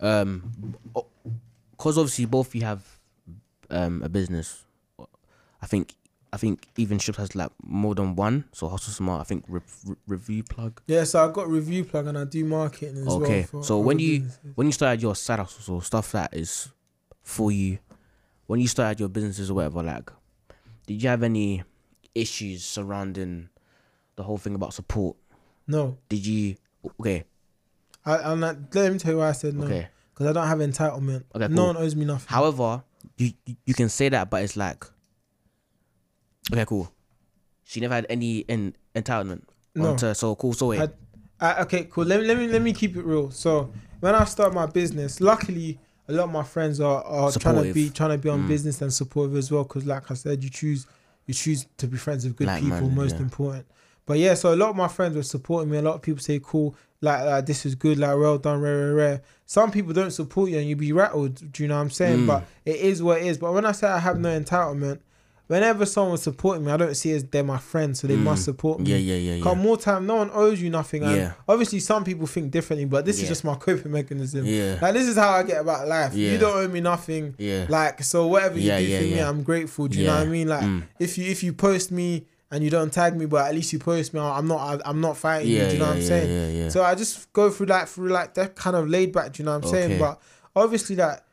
Um, 0.00 0.74
because 1.72 1.98
obviously 1.98 2.24
both 2.24 2.48
of 2.48 2.54
you 2.54 2.62
have 2.62 2.82
um 3.70 4.02
a 4.02 4.08
business. 4.08 4.64
I 5.62 5.66
think 5.66 5.94
I 6.32 6.36
think 6.36 6.66
even 6.76 6.98
Shubs 6.98 7.16
has 7.16 7.34
like 7.34 7.50
more 7.62 7.94
than 7.94 8.14
one. 8.14 8.44
So 8.52 8.68
Hustle 8.68 8.92
Smart, 8.92 9.20
I 9.22 9.24
think 9.24 9.44
re- 9.48 9.60
re- 9.84 9.96
review 10.06 10.44
plug. 10.44 10.80
Yeah, 10.86 11.04
so 11.04 11.28
I 11.28 11.32
got 11.32 11.48
review 11.48 11.84
plug 11.84 12.06
and 12.06 12.16
I 12.16 12.24
do 12.24 12.44
marketing 12.44 12.98
as 12.98 13.06
well. 13.06 13.22
Okay. 13.22 13.46
So 13.62 13.78
when 13.80 13.98
you 13.98 14.20
businesses. 14.20 14.52
when 14.54 14.66
you 14.68 14.72
started 14.72 15.02
your 15.02 15.16
side 15.16 15.48
so 15.48 15.80
stuff 15.80 16.12
that 16.12 16.34
is 16.34 16.68
for 17.22 17.50
you, 17.50 17.78
when 18.46 18.60
you 18.60 18.68
started 18.68 19.00
your 19.00 19.08
businesses 19.08 19.50
or 19.50 19.54
whatever, 19.54 19.82
like, 19.82 20.10
did 20.86 21.02
you 21.02 21.08
have 21.08 21.22
any 21.24 21.62
issues 22.14 22.64
surrounding 22.64 23.48
the 24.16 24.22
whole 24.22 24.38
thing 24.38 24.54
about 24.54 24.72
support? 24.74 25.16
no, 25.66 25.98
Did 26.08 26.26
you? 26.26 26.56
Okay. 27.00 27.24
I, 28.04 28.18
I'm 28.18 28.40
not. 28.40 28.56
Let 28.74 28.92
me 28.92 28.98
tell 28.98 29.12
you 29.12 29.18
why 29.18 29.28
I 29.28 29.32
said 29.32 29.54
no. 29.54 29.64
Okay. 29.66 29.88
Because 30.14 30.26
I 30.28 30.32
don't 30.32 30.46
have 30.48 30.58
entitlement. 30.58 31.24
Okay, 31.34 31.48
No 31.48 31.66
one 31.66 31.76
owes 31.76 31.94
me 31.96 32.04
nothing. 32.04 32.26
However, 32.28 32.82
you- 33.16 33.32
you 33.66 33.74
can 33.74 33.88
say 33.88 34.08
that, 34.08 34.30
but 34.30 34.42
it's 34.42 34.56
like, 34.56 34.84
okay, 36.52 36.64
cool. 36.66 36.92
She 37.64 37.80
never 37.80 37.94
had 37.94 38.06
any 38.10 38.38
in, 38.40 38.74
entitlement. 38.94 39.42
No. 39.74 39.90
onto- 39.90 40.14
so 40.14 40.34
cool. 40.34 40.52
So 40.52 40.68
wait. 40.68 40.80
I- 40.80 40.88
I, 41.42 41.62
okay, 41.62 41.84
cool. 41.90 42.04
Let 42.04 42.20
me 42.20 42.26
let 42.26 42.36
me 42.36 42.48
let 42.48 42.60
me 42.60 42.72
keep 42.74 42.96
it 42.96 43.02
real. 43.04 43.30
So 43.30 43.70
when 44.00 44.14
I 44.14 44.24
start 44.24 44.52
my 44.52 44.66
business, 44.66 45.22
luckily 45.22 45.78
a 46.06 46.12
lot 46.12 46.24
of 46.24 46.30
my 46.32 46.42
friends 46.42 46.80
are, 46.80 47.02
are 47.02 47.32
trying 47.32 47.62
to 47.62 47.72
be 47.72 47.88
trying 47.88 48.10
to 48.10 48.18
be 48.18 48.28
on 48.28 48.42
Mm. 48.44 48.48
business 48.48 48.82
and 48.82 48.92
supportive 48.92 49.36
as 49.36 49.50
well. 49.50 49.62
Because 49.62 49.86
like 49.86 50.10
I 50.10 50.14
said, 50.14 50.44
you 50.44 50.50
choose 50.50 50.86
you 51.26 51.32
choose 51.32 51.66
to 51.78 51.86
be 51.86 51.96
friends 51.96 52.24
with 52.24 52.36
good 52.36 52.46
Like 52.48 52.62
people. 52.62 52.90
most 52.90 53.16
yeah. 53.16 53.22
important. 53.22 53.64
But 54.04 54.18
yeah, 54.18 54.34
so 54.34 54.52
a 54.52 54.56
lot 54.56 54.68
of 54.70 54.76
my 54.76 54.88
friends 54.88 55.16
were 55.16 55.22
supporting 55.22 55.70
me. 55.70 55.78
A 55.78 55.82
lot 55.82 55.94
of 55.94 56.02
people 56.02 56.20
say, 56.20 56.40
"Cool, 56.42 56.74
like, 57.00 57.24
like 57.24 57.46
this 57.46 57.64
is 57.64 57.74
good, 57.74 57.96
like 57.98 58.18
well 58.18 58.36
done, 58.36 58.60
rare, 58.60 58.76
rare, 58.78 58.94
rare." 58.94 59.22
Some 59.46 59.70
people 59.70 59.94
don't 59.94 60.10
support 60.10 60.50
you 60.50 60.58
and 60.58 60.68
you 60.68 60.76
be 60.76 60.92
rattled. 60.92 61.52
Do 61.52 61.62
you 61.62 61.68
know 61.70 61.76
what 61.76 61.82
I'm 61.82 61.90
saying? 61.90 62.20
Mm. 62.20 62.26
But 62.26 62.44
it 62.66 62.76
is 62.76 63.02
what 63.02 63.18
it 63.22 63.26
is. 63.28 63.38
But 63.38 63.54
when 63.54 63.64
I 63.64 63.72
say 63.72 63.86
I 63.86 63.98
have 64.00 64.18
no 64.20 64.28
entitlement, 64.38 64.98
whenever 65.50 65.84
someone's 65.84 66.22
supporting 66.22 66.64
me, 66.64 66.70
I 66.70 66.76
don't 66.76 66.94
see 66.94 67.10
as 67.12 67.24
they're 67.24 67.42
my 67.42 67.58
friend, 67.58 67.96
so 67.96 68.06
they 68.06 68.14
Mm. 68.14 68.22
must 68.22 68.44
support 68.44 68.78
me. 68.78 68.90
yeah, 68.90 68.96
yeah, 68.98 69.16
yeah, 69.16 69.34
yeah. 69.34 69.42
Come 69.42 69.58
more 69.58 69.76
time, 69.76 70.06
no 70.06 70.14
one 70.16 70.30
owes 70.32 70.62
you 70.62 70.70
nothing. 70.70 71.02
And 71.02 71.16
Yeah. 71.16 71.32
obviously, 71.48 71.80
some 71.80 72.04
people 72.04 72.26
think 72.28 72.52
differently, 72.52 72.84
but 72.84 73.04
this 73.04 73.20
is 73.20 73.26
just 73.28 73.42
my 73.44 73.54
coping 73.66 73.90
mechanism. 73.90 74.46
Yeah. 74.46 74.78
Like 74.80 74.94
this 74.94 75.08
is 75.08 75.16
how 75.16 75.30
I 75.30 75.42
get 75.42 75.60
about 75.60 75.88
life. 75.88 76.14
Yeah. 76.14 76.32
You 76.32 76.38
don't 76.38 76.56
owe 76.56 76.68
me 76.68 76.80
nothing. 76.80 77.34
Yeah. 77.36 77.66
Like 77.68 78.02
so, 78.04 78.28
whatever 78.28 78.58
you 78.58 78.68
Yeah, 78.68 78.78
do 78.78 78.84
yeah, 78.86 78.98
for 79.00 79.04
me. 79.06 79.18
I'm 79.18 79.42
grateful. 79.42 79.88
Do 79.88 79.98
you 79.98 80.06
know 80.06 80.14
what 80.14 80.26
I 80.26 80.30
mean? 80.30 80.48
Like 80.48 80.62
Mm. 80.64 80.84
if 81.00 81.18
you 81.18 81.24
if 81.30 81.42
you 81.42 81.52
post 81.52 81.90
me 81.90 82.26
and 82.52 82.62
you 82.64 82.70
don't 82.70 82.92
tag 82.92 83.16
me, 83.16 83.26
but 83.26 83.46
at 83.48 83.54
least 83.54 83.72
you 83.72 83.78
post 83.80 84.14
me, 84.14 84.20
I'm 84.20 84.46
not 84.46 84.80
I'm 84.84 85.00
not 85.00 85.16
fighting 85.16 85.50
you. 85.50 85.56
Yeah, 85.58 85.66
Do 85.68 85.72
you 85.74 85.78
know 85.80 85.84
yeah, 85.86 85.90
what 85.90 85.96
I'm 85.96 86.02
yeah, 86.02 86.08
saying? 86.08 86.30
yeah, 86.56 86.62
yeah. 86.64 86.68
So 86.68 86.82
I 86.84 86.94
just 86.94 87.32
go 87.32 87.50
through 87.50 87.66
like 87.66 87.88
through 87.88 88.08
like 88.10 88.34
that 88.34 88.54
kind 88.54 88.76
of 88.76 88.88
laid 88.88 89.12
back. 89.12 89.32
Do 89.32 89.42
you 89.42 89.46
know 89.46 89.56
what 89.58 89.64
I'm 89.64 89.70
saying? 89.70 89.90
Okay. 89.92 89.98
But 89.98 90.20
obviously, 90.54 90.94
that 90.96 91.24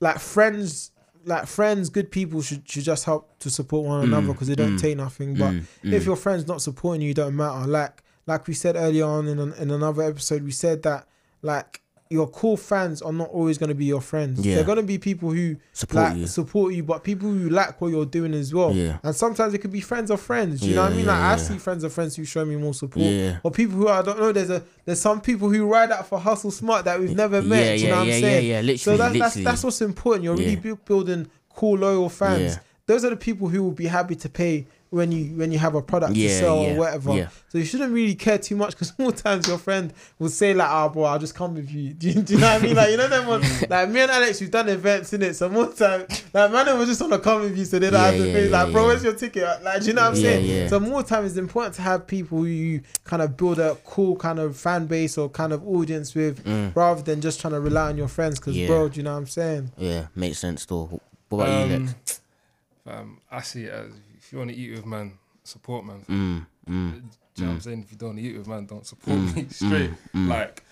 like 0.00 0.18
friends. 0.18 0.90
Like 1.24 1.46
friends, 1.46 1.90
good 1.90 2.10
people 2.10 2.40
should, 2.42 2.68
should 2.68 2.84
just 2.84 3.04
help 3.04 3.38
to 3.40 3.50
support 3.50 3.86
one 3.86 4.04
another 4.04 4.28
because 4.28 4.48
they 4.48 4.54
don't 4.54 4.76
mm, 4.76 4.80
take 4.80 4.96
nothing. 4.96 5.34
But 5.34 5.52
mm, 5.52 5.64
if 5.82 6.02
mm. 6.02 6.06
your 6.06 6.16
friend's 6.16 6.46
not 6.46 6.62
supporting 6.62 7.02
you, 7.02 7.10
it 7.10 7.16
don't 7.16 7.36
matter. 7.36 7.66
Like 7.66 8.02
like 8.26 8.46
we 8.46 8.54
said 8.54 8.76
earlier 8.76 9.04
on 9.04 9.26
in 9.28 9.38
an, 9.38 9.52
in 9.54 9.70
another 9.70 10.02
episode, 10.02 10.42
we 10.42 10.52
said 10.52 10.82
that 10.84 11.06
like 11.42 11.82
your 12.12 12.26
cool 12.28 12.56
fans 12.56 13.00
are 13.02 13.12
not 13.12 13.28
always 13.30 13.56
going 13.56 13.68
to 13.68 13.74
be 13.74 13.84
your 13.84 14.00
friends. 14.00 14.44
Yeah. 14.44 14.56
They're 14.56 14.64
going 14.64 14.78
to 14.78 14.82
be 14.82 14.98
people 14.98 15.30
who 15.30 15.54
Support 15.72 16.04
like 16.08 16.16
you. 16.16 16.26
support 16.26 16.74
you, 16.74 16.82
but 16.82 17.04
people 17.04 17.28
who 17.30 17.48
like 17.48 17.80
what 17.80 17.92
you're 17.92 18.04
doing 18.04 18.34
as 18.34 18.52
well. 18.52 18.72
Yeah. 18.72 18.98
And 19.04 19.14
sometimes 19.14 19.54
it 19.54 19.58
could 19.58 19.70
be 19.70 19.80
friends 19.80 20.10
of 20.10 20.20
friends. 20.20 20.60
Do 20.60 20.68
you 20.68 20.74
know 20.74 20.82
what 20.82 20.92
I 20.92 20.96
mean? 20.96 21.06
yeah, 21.06 21.12
Like 21.12 21.38
I 21.38 21.42
see 21.42 21.56
friends 21.58 21.84
of 21.84 21.92
friends 21.92 22.16
who 22.16 22.24
show 22.24 22.44
me 22.44 22.56
more 22.56 22.74
support. 22.74 23.06
Yeah. 23.06 23.38
Or 23.44 23.52
people 23.52 23.76
who 23.76 23.88
I 23.88 24.02
don't 24.02 24.18
know. 24.18 24.32
There's 24.32 24.50
a 24.50 24.64
there's 24.84 25.00
some 25.00 25.20
people 25.20 25.50
who 25.50 25.64
ride 25.66 25.92
out 25.92 26.08
for 26.08 26.18
hustle 26.18 26.50
smart 26.50 26.84
that 26.86 26.98
we've 26.98 27.14
never 27.14 27.40
met. 27.42 27.64
Yeah, 27.64 27.76
do 27.76 27.80
you 27.80 27.86
yeah, 27.86 27.92
know 27.94 27.98
what 28.00 28.06
yeah, 28.08 28.14
I'm 28.14 28.20
saying? 28.20 28.46
yeah, 28.48 28.60
so 28.60 28.62
literally, 28.66 28.96
that's, 28.98 28.98
that's 28.98 29.14
literally. 29.36 29.44
that's 29.44 29.64
what's 29.64 29.80
important. 29.82 30.24
You're 30.24 30.34
really 30.36 30.50
Yeah. 30.54 30.60
bu- 30.60 30.76
building 30.84 31.30
cool 31.54 31.78
loyal 31.78 32.08
fans. 32.08 32.54
Yeah. 32.54 32.58
Those 32.86 33.04
are 33.04 33.10
the 33.10 33.16
people 33.16 33.48
who 33.48 33.62
will 33.62 33.70
be 33.70 33.86
happy 33.86 34.16
to 34.16 34.28
pay 34.28 34.66
when 34.90 35.12
you 35.12 35.36
when 35.36 35.52
you 35.52 35.58
have 35.60 35.76
a 35.76 35.82
product 35.82 36.14
to 36.16 36.28
sell 36.28 36.62
yeah, 36.62 36.70
or 36.72 36.74
whatever. 36.78 37.12
yeah. 37.14 37.28
So 37.48 37.58
you 37.58 37.64
shouldn't 37.64 37.92
really 37.92 38.16
care 38.16 38.38
too 38.38 38.56
much 38.56 38.70
because 38.72 38.92
more 38.98 39.12
times 39.12 39.46
your 39.46 39.56
friend 39.58 39.92
will 40.18 40.28
say 40.30 40.52
like, 40.52 40.68
"Oh, 40.70 40.88
bro, 40.88 41.04
I'll 41.04 41.18
just 41.18 41.34
come 41.36 41.54
with 41.54 41.70
you." 41.70 41.94
Do 42.00 42.08
you, 42.10 42.22
do 42.22 42.34
you 42.34 42.40
know 42.40 42.48
what 42.48 42.60
I 42.60 42.64
mean? 42.64 42.74
Like 42.76 42.90
you 42.90 42.96
know 42.96 43.08
them 43.08 43.26
ones. 43.28 43.68
like 43.70 43.88
me 43.88 44.00
and 44.00 44.10
Alex, 44.10 44.40
we've 44.40 44.50
done 44.50 44.68
events 44.68 45.12
in 45.12 45.22
it. 45.22 45.34
So 45.34 45.48
more 45.48 45.72
time, 45.72 46.06
like 46.34 46.50
man, 46.50 46.76
was 46.78 46.88
just 46.88 47.00
want 47.00 47.12
to 47.12 47.20
come 47.20 47.42
with 47.42 47.56
you, 47.56 47.64
so 47.64 47.78
they 47.78 47.88
don't 47.90 48.00
Yeah, 48.00 48.06
have 48.10 48.16
to 48.16 48.26
yeah, 48.26 48.32
pay. 48.32 48.48
Like, 48.48 48.66
yeah, 48.66 48.72
bro, 48.72 48.82
yeah. 48.82 48.86
where's 48.88 49.04
your 49.04 49.14
ticket? 49.14 49.62
Like, 49.62 49.80
do 49.80 49.86
you 49.86 49.92
know 49.94 50.02
what 50.02 50.08
I'm 50.08 50.14
Yeah, 50.16 50.20
saying? 50.22 50.44
yeah. 50.44 50.66
So 50.66 50.80
more 50.80 51.02
time, 51.04 51.24
it's 51.24 51.36
important 51.36 51.74
to 51.76 51.82
have 51.82 52.06
people 52.08 52.38
who 52.38 52.46
you 52.46 52.82
kind 53.04 53.22
of 53.22 53.36
build 53.36 53.60
a 53.60 53.76
cool 53.84 54.16
kind 54.16 54.40
of 54.40 54.56
fan 54.56 54.86
base 54.86 55.16
or 55.16 55.28
kind 55.28 55.52
of 55.52 55.64
audience 55.68 56.16
with, 56.16 56.44
rather 56.74 57.02
than 57.02 57.20
just 57.20 57.40
trying 57.40 57.52
to 57.52 57.60
rely 57.60 57.90
on 57.90 57.96
your 57.96 58.08
friends. 58.08 58.40
Because 58.40 58.56
Mm. 58.56 58.60
Yeah. 58.62 58.66
bro, 58.66 58.88
do 58.88 58.96
you 58.96 59.02
know 59.04 59.12
what 59.12 59.18
I'm 59.18 59.26
saying? 59.28 59.70
Yeah, 59.78 60.06
makes 60.16 60.38
sense 60.40 60.64
though. 60.66 61.00
What 61.28 61.44
about 61.44 61.50
you, 61.68 61.74
Um, 61.76 61.86
Lex? 61.86 62.20
fam, 62.84 63.18
I 63.30 63.40
see 63.42 63.64
it 63.64 63.72
as 63.72 63.92
if 64.30 64.34
you 64.34 64.38
want 64.38 64.50
to 64.52 64.56
eat 64.56 64.70
with 64.70 64.86
man, 64.86 65.18
support 65.42 65.84
man. 65.84 66.04
Mm, 66.08 66.46
mm, 66.72 66.92
Do 66.92 66.96
you 67.34 67.42
know 67.42 67.48
what 67.48 67.54
I'm 67.54 67.60
saying? 67.62 67.82
If 67.82 67.90
you 67.90 67.98
don't 67.98 68.10
want 68.10 68.20
to 68.20 68.24
eat 68.24 68.38
with 68.38 68.46
man, 68.46 68.64
don't 68.64 68.86
support 68.86 69.18
me 69.18 69.46
straight. 69.50 69.90
Like, 70.14 70.62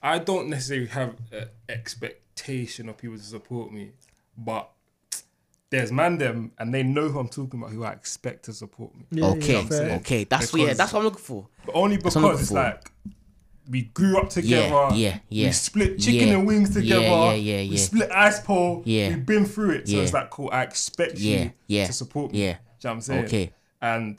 I 0.00 0.20
don't 0.20 0.48
necessarily 0.48 0.86
have 0.86 1.16
an 1.32 1.48
expectation 1.68 2.88
of 2.88 2.96
people 2.98 3.16
to 3.16 3.22
support 3.24 3.72
me, 3.72 3.90
but 4.38 4.70
there's 5.70 5.90
man 5.90 6.18
them 6.18 6.52
and 6.58 6.72
they 6.72 6.84
know 6.84 7.08
who 7.08 7.18
I'm 7.18 7.28
talking 7.28 7.58
about 7.58 7.72
who 7.72 7.82
I 7.82 7.90
expect 7.90 8.44
to 8.44 8.52
support 8.52 8.94
me. 8.94 9.06
Yeah, 9.10 9.24
okay, 9.30 9.54
yeah, 9.54 9.62
fair. 9.64 9.90
okay. 9.96 10.22
That's 10.22 10.52
what, 10.52 10.62
yeah, 10.62 10.74
that's 10.74 10.92
what 10.92 11.00
I'm 11.00 11.04
looking 11.06 11.18
for. 11.18 11.48
But 11.66 11.74
only 11.74 11.96
That's 11.96 12.14
what 12.14 12.24
I'm 12.26 12.30
because 12.30 12.40
it's 12.42 12.50
for. 12.50 12.54
like 12.54 12.90
we 13.68 13.82
grew 13.82 14.18
up 14.20 14.30
together. 14.30 14.68
Yeah, 14.68 14.94
yeah, 14.94 15.18
yeah. 15.28 15.46
We 15.48 15.52
split 15.52 15.98
chicken 15.98 16.28
Yeah. 16.28 16.34
and 16.34 16.46
wings 16.46 16.76
Yeah, 16.76 16.80
together. 16.82 17.06
yeah, 17.06 17.32
yeah, 17.34 17.56
We 17.62 17.64
yeah. 17.70 17.76
split 17.78 18.10
ice 18.12 18.38
pole. 18.40 18.82
Yeah. 18.84 19.08
We've 19.08 19.26
been 19.26 19.46
through 19.46 19.70
it. 19.70 19.88
So 19.88 19.96
Yeah. 19.96 20.02
it's 20.02 20.12
like, 20.12 20.30
cool, 20.30 20.48
I 20.52 20.62
expect 20.62 21.18
Yeah, 21.18 21.42
you 21.42 21.52
yeah, 21.66 21.86
to 21.86 21.92
support 21.92 22.30
me. 22.32 22.44
yeah. 22.46 22.56
You 22.82 22.88
know 22.88 22.90
what 22.90 22.94
I'm 22.96 23.00
saying? 23.02 23.24
Okay. 23.26 23.52
And 23.82 24.18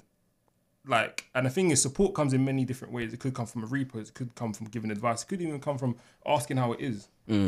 like, 0.87 1.29
and 1.35 1.45
the 1.45 1.49
thing 1.49 1.69
is, 1.71 1.81
support 1.81 2.15
comes 2.15 2.33
in 2.33 2.43
many 2.43 2.65
different 2.65 2.93
ways. 2.93 3.13
It 3.13 3.19
could 3.19 3.33
come 3.33 3.45
from 3.45 3.63
a 3.63 3.67
repost. 3.67 4.09
It 4.09 4.13
could 4.15 4.33
come 4.35 4.51
from 4.53 4.67
giving 4.67 4.89
advice. 4.91 5.21
It 5.23 5.27
could 5.27 5.41
even 5.41 5.59
come 5.59 5.77
from 5.77 5.95
asking 6.25 6.57
how 6.57 6.73
it 6.73 6.81
is. 6.81 7.07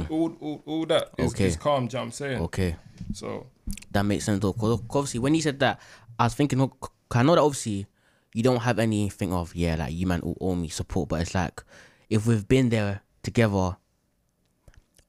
All, 0.10 0.34
all, 0.39 0.63
all 0.65 0.86
that 0.86 1.10
is, 1.17 1.32
Mm. 1.32 1.36
Okay. 1.36 1.46
is 1.48 1.58
calm. 1.58 1.88
Do 1.88 1.93
you 1.93 1.98
know 1.98 2.01
what 2.01 2.05
I'm 2.05 2.12
saying? 2.12 2.41
Okay, 2.43 2.75
So 3.13 3.48
that 3.91 4.03
makes 4.03 4.24
sense 4.25 4.39
though. 4.39 4.53
Cause 4.53 4.79
obviously, 4.89 5.20
when 5.20 5.36
you 5.36 5.41
said 5.41 5.60
that, 5.60 5.79
I 6.17 6.25
was 6.25 6.36
thinking, 6.36 6.62
oh, 6.62 6.72
I 7.12 7.24
know 7.24 7.36
that 7.36 7.41
obviously 7.41 7.88
you 8.34 8.43
don't 8.43 8.62
have 8.62 8.79
anything 8.79 9.34
of 9.34 9.53
yeah, 9.55 9.75
like 9.75 9.93
you 9.93 10.08
man 10.08 10.22
all 10.22 10.38
owe 10.39 10.55
me 10.55 10.70
support, 10.70 11.10
but 11.10 11.22
it's 11.22 11.36
like 11.36 11.62
if 12.10 12.25
we've 12.27 12.48
been 12.48 12.70
there 12.70 13.01
together, 13.24 13.75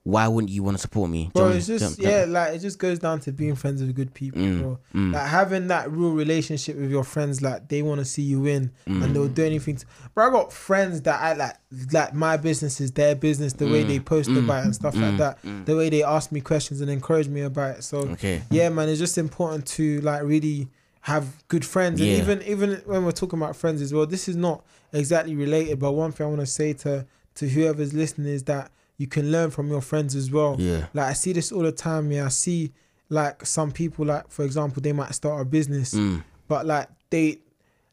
why 0.05 0.29
wouldn't 0.29 0.51
you 0.53 0.63
want 0.63 0.77
to 0.77 0.81
support 0.81 1.09
me? 1.11 1.31
Bro, 1.35 1.49
it's 1.53 1.67
just 1.67 1.97
do 1.97 2.03
you 2.03 2.09
know- 2.09 2.19
yeah, 2.19 2.25
like 2.29 2.55
it 2.55 2.59
just 2.61 2.79
goes 2.79 2.99
down 2.99 3.21
to 3.21 3.33
being 3.33 3.55
friends 3.55 3.81
with 3.83 3.95
good 3.97 4.13
people, 4.13 4.41
Mm, 4.43 4.61
bro. 4.61 4.79
Like 4.93 5.27
having 5.29 5.69
that 5.69 5.91
real 5.91 6.13
relationship 6.13 6.77
with 6.77 6.91
your 6.91 7.05
friends, 7.05 7.41
like 7.41 7.69
they 7.69 7.81
want 7.81 8.01
to 8.01 8.05
see 8.05 8.21
you 8.23 8.41
win 8.41 8.71
Mm. 8.87 9.03
and 9.03 9.17
they'll 9.17 9.29
do 9.29 9.45
anything. 9.45 9.77
To, 9.77 9.87
bro, 10.15 10.29
I 10.29 10.31
got 10.31 10.53
friends 10.53 11.01
that 11.03 11.21
I 11.23 11.33
like, 11.33 11.57
like 11.93 12.13
my 12.15 12.37
business 12.37 12.81
is 12.83 12.93
their 12.93 13.15
business. 13.15 13.55
The 13.55 13.67
way 13.67 13.83
Mm. 13.83 13.89
they 13.89 13.99
post 14.01 14.29
about 14.29 14.61
it 14.63 14.65
and 14.67 14.75
stuff 14.75 14.95
like 14.95 15.17
that, 15.17 15.39
the 15.65 15.75
way 15.75 15.89
they 15.89 16.03
ask 16.05 16.31
me 16.31 16.41
questions 16.43 16.81
and 16.83 16.91
encourage 16.91 17.29
me 17.29 17.41
about 17.41 17.79
it. 17.79 17.83
So 17.85 17.99
Okay. 18.01 18.43
yeah, 18.51 18.69
man, 18.69 18.89
it's 18.91 18.99
just 19.01 19.17
important 19.19 19.65
to 19.79 20.01
like 20.03 20.23
really 20.23 20.69
have 21.01 21.27
good 21.49 21.65
friends. 21.65 21.99
Yeah. 22.01 22.13
And 22.15 22.23
even 22.43 22.43
even 22.47 22.83
when 22.85 23.05
we're 23.07 23.13
talking 23.13 23.39
about 23.39 23.57
friends 23.57 23.81
as 23.81 23.93
well, 23.95 24.07
this 24.07 24.29
is 24.29 24.37
not 24.37 24.63
exactly 24.93 25.35
related. 25.35 25.79
But 25.79 25.93
one 25.93 26.13
thing 26.13 26.27
I 26.27 26.29
want 26.29 26.41
to 26.41 26.47
say 26.47 26.75
to 26.85 27.07
to 27.37 27.49
whoever's 27.49 27.93
listening 27.95 28.33
is 28.33 28.43
that 28.45 28.71
you 28.97 29.07
can 29.07 29.31
learn 29.33 29.51
from 29.51 29.69
your 29.69 29.81
friends 29.81 30.15
as 30.15 30.31
well. 30.31 30.57
Yeah. 30.59 30.87
Like 30.95 31.07
I 31.07 31.13
see 31.15 31.33
this 31.33 31.51
all 31.53 31.63
the 31.63 31.73
time. 31.73 32.11
Yeah, 32.13 32.27
I 32.27 32.29
see 32.29 32.73
like 33.09 33.45
some 33.47 33.71
people 33.71 34.05
like 34.07 34.31
for 34.31 34.45
example 34.45 34.81
they 34.83 34.93
might 34.93 35.15
start 35.15 35.41
a 35.41 35.45
business, 35.45 35.95
Mm. 35.95 36.23
but 36.49 36.67
like 36.67 36.89
they 37.11 37.39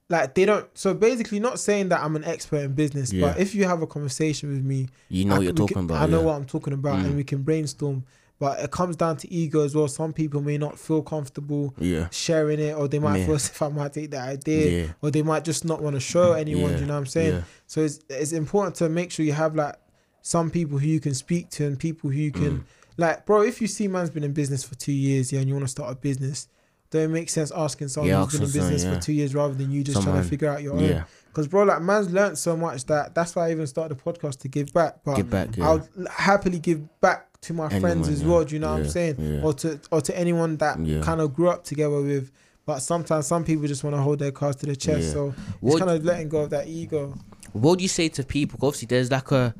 like 0.09 0.35
they 0.35 0.45
don't. 0.45 0.67
So 0.77 0.93
basically, 0.93 1.39
not 1.39 1.59
saying 1.59 1.89
that 1.89 2.03
I'm 2.03 2.15
an 2.15 2.23
expert 2.25 2.57
in 2.63 2.73
business, 2.73 3.13
Yeah. 3.13 3.27
but 3.29 3.39
if 3.39 3.55
you 3.55 3.63
have 3.65 3.81
a 3.81 3.87
conversation 3.87 4.49
with 4.49 4.63
me, 4.63 4.89
You 5.09 5.25
know 5.25 5.35
I 5.35 5.37
what 5.37 5.43
you're 5.45 5.53
talking 5.53 5.75
can- 5.75 5.85
about. 5.85 6.01
I 6.01 6.05
know 6.05 6.19
yeah. 6.19 6.25
what 6.25 6.35
I'm 6.35 6.45
talking 6.45 6.73
about, 6.73 6.99
Mm. 6.99 7.05
and 7.05 7.15
we 7.15 7.23
can 7.23 7.41
brainstorm. 7.43 8.03
But 8.39 8.59
it 8.59 8.71
comes 8.71 8.95
down 8.95 9.17
to 9.17 9.31
ego 9.31 9.63
as 9.63 9.75
well. 9.75 9.87
Some 9.87 10.13
people 10.13 10.41
may 10.41 10.57
not 10.57 10.79
feel 10.79 11.03
comfortable 11.03 11.75
Yeah. 11.77 12.07
sharing 12.09 12.59
it, 12.59 12.75
or 12.75 12.87
they 12.87 12.97
might 12.97 13.19
Yeah. 13.19 13.25
feel 13.27 13.35
as 13.35 13.45
if 13.49 13.61
I 13.61 13.69
might 13.69 13.93
take 13.93 14.09
that 14.11 14.27
idea, 14.27 14.95
or 15.01 15.11
they 15.11 15.21
might 15.21 15.45
just 15.45 15.63
not 15.63 15.81
want 15.81 15.95
to 15.95 15.99
show 15.99 16.33
anyone. 16.33 16.71
You 16.79 16.87
know 16.87 16.93
what 16.93 16.99
I'm 17.01 17.05
saying? 17.05 17.43
So 17.67 17.81
it's 17.81 17.99
it's 18.09 18.31
important 18.31 18.75
to 18.77 18.89
make 18.89 19.11
sure 19.11 19.23
you 19.25 19.33
have 19.33 19.55
like 19.55 19.75
some 20.21 20.49
people 20.51 20.77
who 20.77 20.87
you 20.87 20.99
can 20.99 21.13
speak 21.13 21.49
to 21.51 21.65
and 21.65 21.79
people 21.79 22.09
who 22.09 22.17
you 22.17 22.31
Mm. 22.31 22.41
can 22.43 22.65
like, 22.97 23.25
bro. 23.25 23.41
If 23.41 23.61
you 23.61 23.67
see 23.67 23.87
man's 23.87 24.09
been 24.09 24.23
in 24.23 24.33
business 24.33 24.63
for 24.63 24.75
two 24.75 24.91
years, 24.91 25.31
yeah, 25.31 25.39
and 25.39 25.47
you 25.47 25.55
want 25.55 25.65
to 25.65 25.71
start 25.71 25.91
a 25.91 25.95
business, 25.95 26.47
don't 26.91 27.03
it 27.03 27.07
make 27.07 27.29
sense 27.29 27.51
asking 27.55 27.87
someone 27.87 28.09
Yeah, 28.09 28.23
who's 28.25 28.33
been 28.33 28.43
in 28.43 28.51
business 28.51 28.83
yeah. 28.83 28.93
for 28.95 28.99
two 29.01 29.13
years 29.13 29.33
rather 29.33 29.53
than 29.53 29.71
you 29.71 29.83
just 29.83 30.01
trying 30.03 30.21
to 30.21 30.27
figure 30.27 30.49
out 30.49 30.61
your 30.61 30.73
own. 30.75 31.03
Because 31.29 31.47
bro, 31.47 31.63
like 31.63 31.81
man's 31.81 32.11
learned 32.11 32.37
so 32.37 32.55
much 32.57 32.85
that 32.87 33.15
that's 33.15 33.35
why 33.35 33.47
I 33.47 33.51
even 33.51 33.65
started 33.65 33.97
the 33.97 34.03
podcast 34.03 34.39
to 34.39 34.49
give 34.49 34.73
back. 34.73 34.97
But 35.05 35.15
Give 35.15 35.29
back. 35.29 35.55
Yeah. 35.55 35.69
I'll 35.69 35.87
happily 36.09 36.59
give 36.59 36.99
back 36.99 37.27
to 37.41 37.53
my 37.53 37.69
friends 37.79 38.09
as 38.09 38.21
yeah. 38.21 38.27
well. 38.29 38.43
Do 38.43 38.53
you 38.55 38.59
know 38.59 38.71
what 38.73 38.81
I'm 38.81 38.89
saying? 38.89 39.15
yeah. 39.17 39.41
Or 39.41 39.53
to 39.53 39.79
or 39.91 40.01
to 40.01 40.15
anyone 40.19 40.57
that 40.57 40.79
Yeah. 40.85 41.01
kind 41.01 41.21
of 41.21 41.33
grew 41.33 41.49
up 41.49 41.63
together 41.63 42.01
with. 42.01 42.29
But 42.65 42.79
sometimes 42.81 43.25
some 43.25 43.43
people 43.45 43.65
just 43.67 43.83
want 43.83 43.95
to 43.95 44.01
hold 44.01 44.19
their 44.19 44.31
cards 44.31 44.57
to 44.57 44.65
the 44.67 44.75
chest. 44.75 45.07
Yeah. 45.07 45.11
So 45.13 45.27
it's 45.29 45.57
What- 45.61 45.79
kind 45.79 45.89
of 45.91 46.03
letting 46.05 46.27
go 46.29 46.41
of 46.41 46.49
that 46.51 46.67
ego. 46.67 47.15
what 47.53 47.79
do 47.79 47.83
you 47.83 47.89
say 47.89 48.09
to 48.09 48.23
people? 48.23 48.59
Obviously, 48.61 48.85
there's 48.87 49.09
like 49.09 49.31
a 49.31 49.55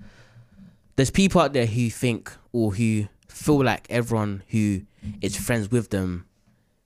there's 1.01 1.10
people 1.10 1.41
out 1.41 1.51
there 1.51 1.65
who 1.65 1.89
think 1.89 2.31
or 2.51 2.75
who 2.75 3.08
feel 3.27 3.63
like 3.63 3.88
everyone 3.89 4.43
who 4.50 4.81
is 5.20 5.36
friends 5.36 5.72
with 5.72 5.89
them, 5.89 6.27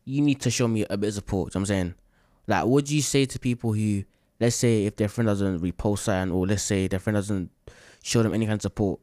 you 0.06 0.22
need 0.22 0.40
to 0.40 0.50
show 0.50 0.70
me 0.70 0.86
a 0.90 0.96
bit 0.96 1.10
of 1.10 1.14
support. 1.16 1.54
You 1.54 1.60
know 1.60 1.64
what 1.64 1.70
I'm 1.72 1.76
saying, 1.76 1.94
like, 2.48 2.66
what 2.66 2.86
do 2.86 2.96
you 2.96 3.02
say 3.02 3.26
to 3.26 3.38
people 3.40 3.74
who, 3.74 4.06
let's 4.40 4.56
say, 4.56 4.86
if 4.86 4.96
their 4.96 5.10
friend 5.10 5.28
doesn't 5.28 5.60
repost 5.60 6.00
something, 6.00 6.34
or 6.34 6.48
let's 6.48 6.64
say 6.64 6.88
their 6.88 7.00
friend 7.00 7.16
doesn't 7.16 7.52
show 8.04 8.24
them 8.24 8.34
any 8.34 8.46
kind 8.46 8.56
of 8.56 8.62
support, 8.62 9.02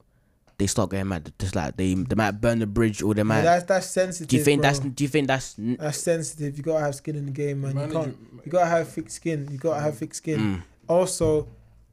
they 0.57 0.67
start 0.67 0.91
getting 0.91 1.09
mad. 1.09 1.31
Just 1.39 1.55
like 1.57 1.77
they 1.77 1.93
they 1.93 2.15
might 2.15 2.41
burn 2.41 2.61
the 2.61 2.67
bridge, 2.67 3.03
or 3.03 3.13
they 3.13 3.21
Yeah, 3.21 3.25
might. 3.25 3.43
that's 3.43 3.65
that's 3.65 3.87
sensitive. 3.89 4.29
do 4.29 4.37
you 4.39 4.45
think 4.45 4.63
bro. 4.63 4.71
that's 4.71 4.79
do 4.79 5.05
you 5.05 5.09
think 5.09 5.27
that's 5.27 5.59
n- 5.59 5.77
that's 5.79 5.99
sensitive? 5.99 6.57
You 6.57 6.63
gotta 6.63 6.85
have 6.85 6.95
skin 6.95 7.17
in 7.17 7.27
the 7.27 7.33
game, 7.33 7.61
man. 7.61 7.77
You 7.77 7.93
can't. 7.93 8.09
it. 8.09 8.47
You 8.47 8.53
gotta 8.53 8.67
have 8.71 8.89
thick 8.89 9.11
skin. 9.11 9.47
You 9.51 9.59
gotta 9.59 9.81
have 9.83 9.99
thick 9.99 10.15
skin. 10.15 10.39
mm, 10.41 10.63
Also, 10.89 11.49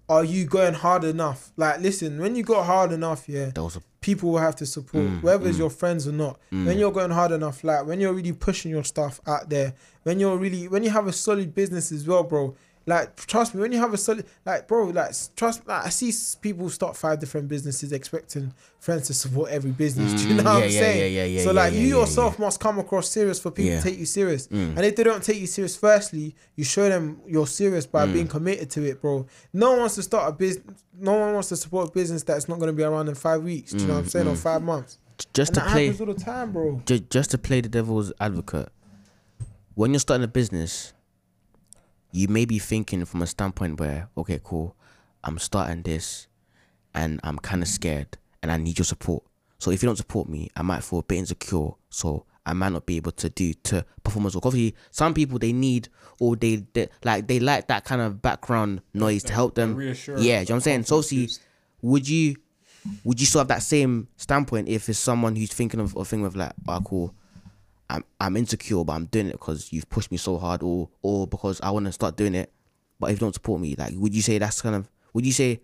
are 0.09 0.23
you 0.23 0.45
going 0.45 0.73
hard 0.73 1.03
enough? 1.03 1.51
Like, 1.55 1.79
listen, 1.81 2.19
when 2.19 2.35
you 2.35 2.43
go 2.43 2.61
hard 2.63 2.91
enough, 2.91 3.29
yeah, 3.29 3.51
that 3.53 3.63
was 3.63 3.75
a 3.77 3.81
people 4.01 4.31
will 4.31 4.39
have 4.39 4.55
to 4.55 4.65
support, 4.65 5.03
Mm, 5.03 5.21
whether 5.21 5.45
it's 5.47 5.57
mm. 5.57 5.59
your 5.59 5.69
friends 5.69 6.07
or 6.07 6.13
not. 6.13 6.39
mm, 6.51 6.65
When 6.65 6.79
you're 6.79 6.91
going 6.91 7.11
hard 7.11 7.31
enough, 7.31 7.63
like 7.63 7.85
when 7.85 7.99
you're 7.99 8.13
really 8.13 8.31
pushing 8.31 8.71
your 8.71 8.83
stuff 8.83 9.19
out 9.27 9.49
there, 9.49 9.73
when 10.03 10.19
you're 10.19 10.37
really 10.37 10.67
when 10.67 10.83
you 10.83 10.89
have 10.89 11.07
a 11.07 11.13
solid 11.13 11.53
business 11.53 11.91
as 11.91 12.07
well, 12.07 12.23
bro. 12.23 12.55
Like 12.85 13.15
trust 13.27 13.53
me, 13.53 13.61
when 13.61 13.71
you 13.71 13.77
have 13.77 13.93
a 13.93 13.97
solid 13.97 14.25
like 14.45 14.67
bro, 14.67 14.85
like 14.85 15.13
trust 15.35 15.67
like 15.67 15.85
I 15.85 15.89
see 15.89 16.11
people 16.41 16.69
start 16.69 16.97
five 16.97 17.19
different 17.19 17.47
businesses 17.47 17.91
expecting 17.91 18.51
friends 18.79 19.05
to 19.07 19.13
support 19.13 19.51
every 19.51 19.69
business. 19.71 20.13
Do 20.23 20.27
you 20.29 20.33
know 20.35 20.43
Mm, 20.43 20.45
what 20.45 20.53
yeah, 20.59 20.65
I'm 20.65 20.71
yeah, 20.71 20.79
saying? 20.79 20.99
yeah, 21.13 21.21
yeah, 21.21 21.25
yeah, 21.37 21.43
so 21.43 21.51
like 21.51 21.73
yeah, 21.73 21.79
you 21.79 21.87
yeah, 21.89 21.95
yourself 22.01 22.39
must 22.39 22.59
come 22.59 22.79
across 22.79 23.07
serious 23.09 23.39
for 23.39 23.51
people 23.51 23.71
Yeah. 23.71 23.81
to 23.81 23.89
take 23.89 23.99
you 23.99 24.05
serious. 24.07 24.47
Mm. 24.47 24.75
And 24.77 24.79
if 24.85 24.95
they 24.95 25.03
don't 25.03 25.23
take 25.23 25.39
you 25.39 25.45
serious, 25.45 25.75
firstly, 25.75 26.33
you 26.55 26.63
show 26.63 26.89
them 26.89 27.21
you're 27.27 27.45
serious 27.45 27.85
by 27.85 28.07
Mm. 28.07 28.13
being 28.13 28.27
committed 28.27 28.71
to 28.71 28.83
it, 28.89 29.01
bro. 29.01 29.27
No 29.53 29.71
one 29.71 29.79
wants 29.81 29.95
to 29.95 30.03
start 30.03 30.27
a 30.29 30.31
business. 30.35 30.83
No 30.97 31.13
one 31.13 31.33
wants 31.33 31.49
to 31.49 31.57
support 31.57 31.89
a 31.89 31.91
business 31.91 32.23
that's 32.23 32.49
not 32.49 32.57
going 32.59 32.67
to 32.69 32.73
be 32.75 32.83
around 32.83 33.07
in 33.07 33.13
five 33.15 33.43
weeks. 33.43 33.71
Do 33.71 33.79
you 33.81 33.87
know 33.87 33.93
what 33.95 33.99
I'm 33.99 34.05
Mm, 34.05 34.09
saying? 34.11 34.27
Or 34.27 34.33
mm. 34.33 34.37
five 34.37 34.63
months. 34.63 34.97
just 35.33 35.49
and 35.49 35.55
to 35.55 35.59
that 35.61 35.71
play. 35.73 35.85
happens 35.87 36.01
all 36.01 36.13
the 36.13 36.19
time, 36.19 36.51
bro. 36.53 36.81
ju- 36.85 36.99
just 36.99 37.29
to 37.31 37.37
play 37.37 37.61
the 37.61 37.69
devil's 37.69 38.11
advocate, 38.19 38.69
when 39.75 39.91
you're 39.91 39.99
starting 39.99 40.23
a 40.23 40.27
business, 40.27 40.93
you 42.11 42.27
may 42.27 42.45
be 42.45 42.59
thinking 42.59 43.05
from 43.05 43.21
a 43.21 43.27
standpoint 43.27 43.79
where, 43.79 44.09
okay, 44.17 44.39
cool, 44.43 44.75
I'm 45.23 45.37
starting 45.37 45.83
this 45.83 46.27
and 46.93 47.19
I'm 47.23 47.37
kind 47.37 47.61
of 47.61 47.67
scared 47.67 48.17
and 48.41 48.51
I 48.51 48.57
need 48.57 48.77
your 48.77 48.85
support. 48.85 49.23
So 49.59 49.71
if 49.71 49.83
you 49.83 49.87
don't 49.87 49.95
support 49.97 50.29
me, 50.29 50.49
I 50.55 50.61
might 50.61 50.83
feel 50.83 50.99
a 50.99 51.03
bit 51.03 51.17
insecure. 51.19 51.71
So 51.89 52.25
I 52.45 52.53
might 52.53 52.71
not 52.71 52.85
be 52.85 52.97
able 52.97 53.11
to 53.11 53.29
do 53.29 53.53
to 53.53 53.85
perform 54.03 54.25
as 54.25 54.35
well. 54.35 54.41
Obviously, 54.45 54.75
some 54.91 55.13
people 55.13 55.37
they 55.37 55.53
need 55.53 55.89
or 56.19 56.35
they, 56.35 56.65
they 56.73 56.89
like 57.03 57.27
they 57.27 57.39
like 57.39 57.67
that 57.67 57.83
kind 57.83 58.01
of 58.01 58.21
background 58.21 58.81
noise 58.93 59.23
to 59.23 59.33
help 59.33 59.55
them. 59.55 59.75
Reassurance, 59.75 60.23
Yeah, 60.23 60.39
you 60.39 60.45
know 60.45 60.53
what 60.53 60.55
I'm 60.55 60.61
saying? 60.61 60.83
So 60.83 60.97
boost. 61.01 61.41
would 61.81 62.07
you 62.07 62.35
would 63.03 63.19
you 63.19 63.25
still 63.25 63.39
have 63.39 63.49
that 63.49 63.61
same 63.61 64.07
standpoint 64.15 64.69
if 64.69 64.87
it's 64.89 64.97
someone 64.97 65.35
who's 65.35 65.51
thinking 65.53 65.79
of 65.79 65.95
a 65.95 66.05
thing 66.05 66.21
with 66.21 66.35
like, 66.35 66.53
oh 66.67 66.79
cool, 66.83 67.13
I'm 67.89 68.03
I'm 68.19 68.37
insecure, 68.37 68.83
but 68.83 68.93
I'm 68.93 69.05
doing 69.05 69.27
it 69.27 69.33
because 69.33 69.71
you've 69.73 69.89
pushed 69.89 70.11
me 70.11 70.17
so 70.17 70.37
hard, 70.37 70.61
or 70.63 70.89
or 71.01 71.25
because 71.27 71.59
I 71.61 71.71
want 71.71 71.85
to 71.87 71.91
start 71.91 72.15
doing 72.17 72.35
it, 72.35 72.51
but 72.99 73.09
if 73.11 73.15
you 73.17 73.19
don't 73.19 73.33
support 73.33 73.59
me, 73.61 73.75
like, 73.77 73.93
would 73.95 74.13
you 74.13 74.21
say 74.21 74.37
that's 74.37 74.61
kind 74.61 74.75
of 74.75 74.89
would 75.13 75.25
you 75.25 75.31
say 75.31 75.61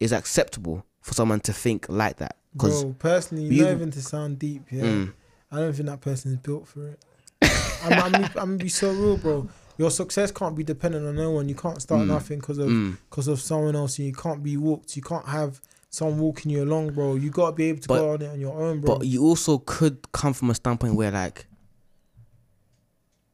is 0.00 0.12
acceptable 0.12 0.84
for 1.00 1.14
someone 1.14 1.40
to 1.40 1.52
think 1.52 1.86
like 1.88 2.16
that? 2.18 2.36
Because 2.52 2.84
personally, 2.98 3.44
you- 3.44 3.62
not 3.64 3.72
even 3.72 3.90
to 3.92 4.02
sound 4.02 4.38
deep, 4.38 4.62
yeah. 4.70 4.82
Mm. 4.82 5.12
I 5.52 5.60
don't 5.60 5.72
think 5.74 5.86
that 5.88 6.00
person 6.00 6.32
is 6.32 6.38
built 6.38 6.66
for 6.66 6.88
it. 6.88 7.04
I'm, 7.84 7.92
I'm, 7.92 8.14
I'm 8.24 8.30
gonna 8.32 8.56
be 8.56 8.68
so 8.68 8.90
real, 8.92 9.16
bro. 9.16 9.48
Your 9.78 9.90
success 9.90 10.32
can't 10.32 10.56
be 10.56 10.64
dependent 10.64 11.06
on 11.06 11.14
no 11.14 11.30
one. 11.32 11.48
You 11.48 11.54
can't 11.54 11.80
start 11.80 12.00
Mm. 12.00 12.06
nothing 12.08 12.38
because 12.40 12.58
of 12.58 12.68
Mm. 12.68 12.96
because 13.08 13.28
of 13.28 13.40
someone 13.40 13.76
else. 13.76 13.98
And 13.98 14.06
you 14.08 14.14
can't 14.14 14.42
be 14.42 14.56
walked. 14.56 14.96
You 14.96 15.02
can't 15.02 15.26
have 15.28 15.60
someone 15.96 16.18
walking 16.18 16.50
you 16.50 16.62
along, 16.62 16.92
bro. 16.92 17.14
You 17.14 17.30
gotta 17.30 17.52
be 17.56 17.64
able 17.70 17.80
to 17.80 17.88
But- 17.88 17.98
go 17.98 18.12
on 18.14 18.22
it 18.22 18.28
on 18.28 18.40
your 18.40 18.60
own, 18.60 18.80
bro. 18.80 18.98
But 18.98 19.06
you 19.06 19.22
also 19.24 19.58
could 19.58 20.10
come 20.12 20.32
from 20.34 20.50
a 20.50 20.54
standpoint 20.54 20.94
where 20.94 21.10
like 21.10 21.46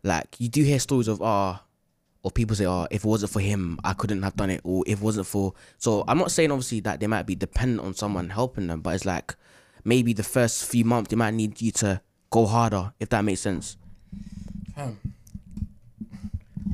like 0.05 0.37
you 0.39 0.49
do 0.49 0.63
hear 0.63 0.79
stories 0.79 1.09
of 1.09 1.21
ah 1.23 1.65
or 2.25 2.31
people 2.31 2.55
say, 2.55 2.67
Oh, 2.67 2.87
if 2.91 3.05
it 3.05 3.09
wasn't 3.09 3.33
for 3.33 3.41
him, 3.41 3.79
I 3.83 3.95
couldn't 3.95 4.23
have 4.23 4.37
done 4.37 4.51
it 4.51 4.61
or 4.65 4.85
if 4.87 5.01
it 5.01 5.05
wasn't 5.05 5.27
for 5.27 5.55
so 5.79 6.05
I'm 6.07 6.19
not 6.19 6.31
saying 6.31 6.51
obviously 6.53 6.81
that 6.81 7.01
they 7.01 7.07
might 7.07 7.27
be 7.27 7.35
dependent 7.35 7.81
on 7.87 7.95
someone 7.95 8.31
helping 8.31 8.67
them, 8.69 8.81
but 8.81 8.95
it's 8.95 9.05
like 9.05 9.35
maybe 9.85 10.13
the 10.13 10.23
first 10.23 10.65
few 10.65 10.85
months 10.85 11.11
they 11.11 11.17
might 11.17 11.35
need 11.35 11.61
you 11.61 11.73
to 11.73 12.01
go 12.31 12.47
harder, 12.47 12.93
if 13.01 13.09
that 13.11 13.25
makes 13.25 13.41
sense. 13.41 13.77
Fam, 14.75 14.99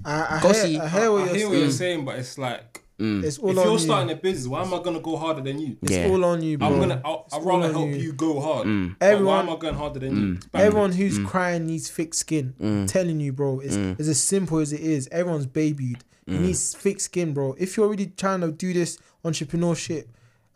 I, 0.05 0.37
I, 0.37 0.41
Go 0.43 0.53
hear, 0.53 0.63
see- 0.67 0.79
I 0.79 0.89
hear 0.89 1.13
what 1.13 1.23
I 1.23 1.25
you're 1.27 1.35
hear 1.35 1.39
saying. 1.39 1.51
what 1.51 1.59
you're 1.59 1.71
saying, 1.71 2.05
but 2.05 2.19
it's 2.19 2.39
like 2.39 2.83
Mm. 2.99 3.23
It's 3.25 3.39
all 3.39 3.51
if 3.51 3.59
on 3.59 3.65
you're 3.65 3.73
you. 3.75 3.79
starting 3.79 4.11
a 4.11 4.17
business, 4.17 4.49
why 4.49 4.61
am 4.63 4.75
I 4.75 4.83
gonna 4.83 4.99
go 5.01 5.17
harder 5.17 5.41
than 5.41 5.59
you? 5.61 5.77
It's 5.83 5.93
Yeah. 5.93 6.09
all 6.09 6.25
on 6.25 6.43
you, 6.43 6.59
bro. 6.59 6.67
I'm 6.69 6.81
gonna. 6.81 7.01
I'll, 7.05 7.27
I'd 7.33 7.45
rather 7.45 7.67
on 7.69 7.73
help 7.73 7.89
you. 7.91 7.97
you. 7.97 8.13
go 8.13 8.41
hard. 8.41 8.67
Mm. 8.67 8.97
But 8.99 9.07
why 9.07 9.13
Everyone- 9.13 9.49
am 9.49 9.51
I 9.51 9.57
going 9.57 9.75
harder 9.75 10.01
than 10.01 10.17
you? 10.17 10.33
It's. 10.35 10.47
Everyone 10.53 10.93
who's 10.93 11.19
crying 11.21 11.67
needs 11.67 11.89
thick 11.89 12.13
skin. 12.15 12.55
I'm 12.61 12.87
Mm. 12.87 12.89
telling 12.93 13.21
you, 13.21 13.33
bro. 13.33 13.61
It's, 13.61 13.77
Mm. 13.77 13.99
it's 14.01 14.09
as 14.09 14.21
simple 14.21 14.59
as 14.59 14.73
it 14.73 14.81
is. 14.81 15.09
Everyone's 15.13 15.47
babied. 15.47 16.03
You 16.27 16.39
Mm. 16.39 16.41
need 16.43 16.57
thick 16.57 17.01
skin, 17.01 17.33
bro. 17.33 17.55
If 17.59 17.77
you're 17.77 17.89
really 17.89 18.07
trying 18.17 18.41
to 18.41 18.51
do 18.51 18.73
this 18.73 18.99
entrepreneurship 19.25 20.05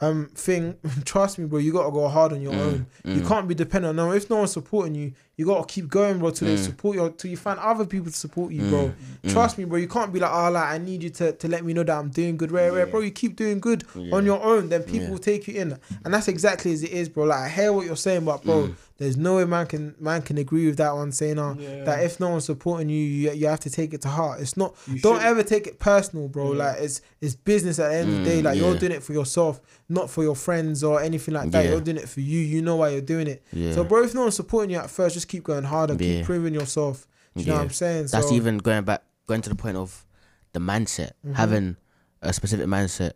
um 0.00 0.28
thing, 0.34 0.74
trust 1.04 1.38
me, 1.38 1.44
bro. 1.46 1.60
You 1.60 1.72
gotta 1.72 1.92
go 1.92 2.08
hard 2.08 2.32
on 2.32 2.40
your 2.42 2.54
own. 2.54 2.86
You 3.04 3.20
mm. 3.20 3.28
can't 3.28 3.46
be 3.46 3.54
dependent 3.54 3.90
on 3.98 4.08
no. 4.08 4.12
If 4.12 4.28
no 4.28 4.38
one's 4.38 4.50
supporting 4.52 4.96
you, 4.96 5.12
you 5.36 5.46
gotta 5.46 5.66
keep 5.66 5.88
going, 5.88 6.18
bro. 6.18 6.30
Till 6.30 6.48
they 6.48 6.56
Mm. 6.56 6.64
support 6.64 6.96
you, 6.96 7.14
till 7.16 7.30
you 7.30 7.36
find 7.36 7.58
other 7.58 7.86
people 7.86 8.10
to 8.10 8.16
support 8.16 8.52
you, 8.52 8.62
bro. 8.68 8.92
Mm. 9.24 9.32
Trust 9.32 9.56
me, 9.58 9.64
bro. 9.64 9.78
You 9.78 9.88
can't 9.88 10.12
be 10.12 10.20
like, 10.20 10.30
oh, 10.32 10.50
like 10.50 10.64
I 10.68 10.78
need 10.78 11.02
you 11.02 11.10
to, 11.10 11.32
to 11.32 11.48
let 11.48 11.64
me 11.64 11.72
know 11.72 11.82
that 11.84 11.96
I'm 11.98 12.10
doing 12.10 12.36
good, 12.36 12.52
rare, 12.52 12.70
rare, 12.72 12.86
bro. 12.86 13.00
You 13.00 13.10
keep 13.10 13.36
doing 13.36 13.58
good 13.60 13.84
Yeah. 13.94 14.14
on 14.14 14.26
your 14.26 14.42
own, 14.42 14.68
then 14.68 14.82
people 14.82 15.04
Yeah. 15.06 15.10
will 15.10 15.18
take 15.18 15.48
you 15.48 15.54
in, 15.60 15.78
and 16.04 16.12
that's 16.14 16.28
exactly 16.28 16.72
as 16.72 16.82
it 16.82 16.90
is, 16.90 17.08
bro. 17.08 17.24
Like 17.24 17.38
I 17.40 17.48
hear 17.48 17.72
what 17.72 17.86
you're 17.86 17.96
saying, 17.96 18.24
but 18.26 18.44
bro, 18.44 18.68
Mm. 18.68 18.74
there's 18.98 19.16
no 19.16 19.36
way 19.36 19.44
man 19.46 19.66
can 19.66 19.94
man 19.98 20.22
can 20.22 20.36
agree 20.38 20.66
with 20.66 20.76
that 20.76 20.94
one 20.94 21.10
saying, 21.12 21.38
uh, 21.38 21.54
Yeah. 21.58 21.84
that 21.84 22.04
if 22.04 22.20
no 22.20 22.28
one's 22.28 22.44
supporting 22.44 22.88
you, 22.90 22.96
you, 23.02 23.30
you 23.32 23.46
have 23.46 23.60
to 23.60 23.70
take 23.70 23.94
it 23.94 24.02
to 24.02 24.08
heart. 24.08 24.40
It's 24.40 24.56
not. 24.56 24.74
You 24.86 25.00
don't 25.00 25.18
should. 25.18 25.26
ever 25.26 25.42
take 25.42 25.66
it 25.66 25.78
personal, 25.78 26.28
bro. 26.28 26.52
Yeah. 26.52 26.58
Like 26.64 26.80
it's 26.82 27.00
it's 27.22 27.34
business 27.36 27.78
at 27.78 27.88
the 27.90 27.96
end 27.96 28.10
of 28.12 28.18
the 28.18 28.24
day. 28.24 28.40
Mm, 28.40 28.44
Like 28.44 28.58
you're 28.58 28.76
doing 28.76 28.92
it 28.92 29.02
for 29.02 29.12
yourself, 29.12 29.60
not 29.88 30.10
for 30.10 30.22
your 30.22 30.34
friends 30.36 30.84
or 30.84 31.00
anything 31.00 31.34
like 31.34 31.50
that. 31.52 31.64
Yeah. 31.64 31.70
You're 31.72 31.80
doing 31.80 31.96
it 31.96 32.08
for 32.08 32.20
you. 32.20 32.38
You 32.40 32.60
know 32.62 32.76
why 32.76 32.90
you're 32.90 33.00
doing 33.00 33.28
it. 33.28 33.42
Yeah. 33.52 33.72
So, 33.74 33.84
bro, 33.84 34.02
if 34.04 34.14
no 34.14 34.22
one's 34.22 34.34
supporting 34.36 34.70
you 34.70 34.78
at 34.78 34.90
first, 34.90 35.14
just 35.22 35.28
keep 35.28 35.44
going 35.44 35.64
harder, 35.64 35.94
Yeah. 35.94 36.18
keep 36.18 36.26
proving 36.26 36.54
yourself. 36.54 37.06
Do 37.36 37.42
you 37.42 37.46
know 37.48 37.54
what 37.54 37.62
I'm 37.62 37.70
saying? 37.70 38.06
That's 38.08 38.28
so, 38.28 38.34
even 38.34 38.58
going 38.58 38.84
back, 38.84 39.02
going 39.26 39.40
to 39.42 39.48
the 39.48 39.54
point 39.54 39.76
of 39.76 40.04
the 40.52 40.60
mindset, 40.60 41.12
Mhm. 41.24 41.34
having 41.34 41.76
a 42.20 42.32
specific 42.32 42.66
mindset 42.66 43.12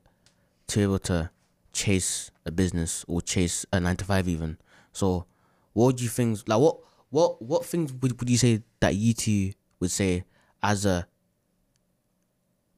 to 0.69 0.77
be 0.79 0.83
able 0.85 0.99
to 1.01 1.31
chase 1.73 2.31
a 2.47 2.51
business 2.51 3.05
or 3.09 3.21
chase 3.21 3.67
a 3.73 3.81
nine 3.81 3.97
to 3.97 4.05
five, 4.05 4.27
even. 4.29 4.57
So, 4.93 5.27
what 5.75 5.97
do 5.97 6.05
you 6.05 6.09
think? 6.09 6.39
Like, 6.47 6.61
what, 6.61 6.79
what, 7.11 7.43
what 7.43 7.67
things 7.67 7.93
would, 7.93 8.19
would 8.21 8.31
you 8.31 8.39
say 8.39 8.63
that 8.81 8.95
you 8.95 9.13
two 9.13 9.53
would 9.81 9.91
say 9.91 10.25
as 10.63 10.87
a 10.87 11.07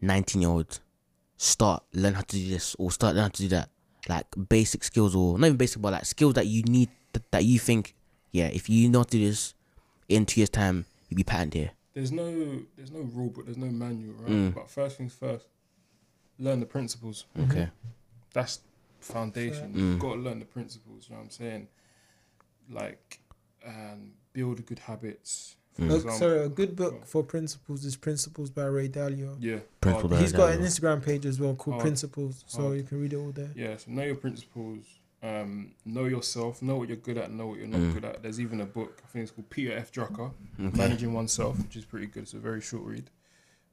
nineteen 0.01 0.43
year 0.43 0.51
old 0.51 0.81
start 1.37 1.85
learn 1.93 2.15
how 2.15 2.23
to 2.23 2.37
do 2.37 2.49
this 2.49 2.75
or 2.79 2.91
start 2.91 3.15
learn 3.15 3.25
how 3.25 3.29
to 3.29 3.43
do 3.43 3.49
that? 3.49 3.71
Like 4.09 4.27
basic 4.49 4.83
skills 4.85 5.15
or 5.15 5.39
not 5.39 5.47
even 5.49 5.57
basic, 5.57 5.81
but 5.83 5.93
like 5.93 6.05
skills 6.07 6.35
that 6.35 6.47
you 6.47 6.63
need 6.65 6.89
that, 7.13 7.31
that 7.31 7.45
you 7.45 7.59
think, 7.59 7.95
yeah, 8.33 8.47
if 8.49 8.69
you 8.69 8.89
not 8.89 9.09
do 9.11 9.19
this 9.25 9.55
in 10.09 10.27
two 10.27 10.41
years 10.41 10.51
time, 10.51 10.87
you'll 11.09 11.17
be 11.17 11.25
patent 11.25 11.55
here. 11.55 11.71
there's 11.95 12.13
no 12.13 12.61
there's 12.77 12.91
no 12.93 13.01
rule 13.01 13.31
book, 13.31 13.45
there's 13.47 13.57
no 13.59 13.67
manual, 13.67 14.15
right? 14.15 14.31
Mm. 14.31 14.55
But 14.55 14.71
first 14.71 14.97
things 14.99 15.13
first, 15.15 15.47
learn 16.39 16.61
the 16.61 16.67
principles. 16.67 17.27
Okay. 17.41 17.69
That's 18.33 18.61
foundation. 19.01 19.73
Mm. 19.73 19.77
You've 19.79 19.99
got 19.99 20.15
to 20.15 20.21
learn 20.21 20.39
the 20.39 20.45
principles. 20.45 21.07
You 21.09 21.15
know 21.15 21.21
what 21.21 21.25
I'm 21.27 21.31
saying? 21.31 21.69
Like, 22.71 23.21
um, 23.67 24.13
build 24.33 24.65
good 24.67 24.79
habits. 24.81 25.57
For 25.73 25.83
Mm. 25.83 25.89
Look, 25.89 25.97
example. 25.99 26.19
sorry, 26.19 26.41
a 26.45 26.49
good 26.49 26.75
book 26.77 27.07
for 27.07 27.23
principles 27.23 27.85
is 27.85 27.97
Principles 27.97 28.51
by 28.51 28.65
Ray 28.65 28.89
Dalio. 28.89 29.37
Yeah. 29.41 29.61
Principle 29.81 30.11
Oh, 30.11 30.15
by 30.17 30.21
He's 30.21 30.33
got 30.33 30.53
an 30.55 30.61
Instagram 30.63 31.05
page 31.05 31.25
as 31.25 31.39
well 31.41 31.55
called 31.55 31.77
Oh. 31.79 31.81
Principles, 31.81 32.45
so 32.49 32.69
Oh. 32.69 32.73
you 32.73 32.83
can 32.83 33.01
read 33.01 33.13
it 33.13 33.17
all 33.17 33.31
there. 33.31 33.53
Yeah, 33.55 33.77
so 33.77 33.91
know 33.93 34.03
your 34.03 34.17
principles, 34.17 34.85
um, 35.23 35.73
know 35.85 36.05
yourself, 36.05 36.63
know 36.63 36.77
what 36.77 36.89
you're 36.89 36.97
good 36.97 37.19
at, 37.19 37.31
know 37.33 37.47
what 37.49 37.59
you're 37.59 37.67
not 37.67 37.81
Mm. 37.81 37.95
good 37.95 38.05
at. 38.05 38.23
There's 38.23 38.41
even 38.41 38.61
a 38.61 38.67
book, 38.67 39.03
I 39.05 39.09
think 39.09 39.25
it's 39.25 39.33
called 39.33 39.51
Peter 39.51 39.73
F. 39.73 39.91
Drucker, 39.93 40.33
Okay. 40.61 40.77
Managing 40.77 41.13
Oneself, 41.13 41.59
which 41.59 41.77
is 41.77 41.85
pretty 41.85 42.07
good. 42.07 42.23
It's 42.25 42.35
a 42.35 42.39
very 42.39 42.61
short 42.61 42.85
read. 42.85 43.11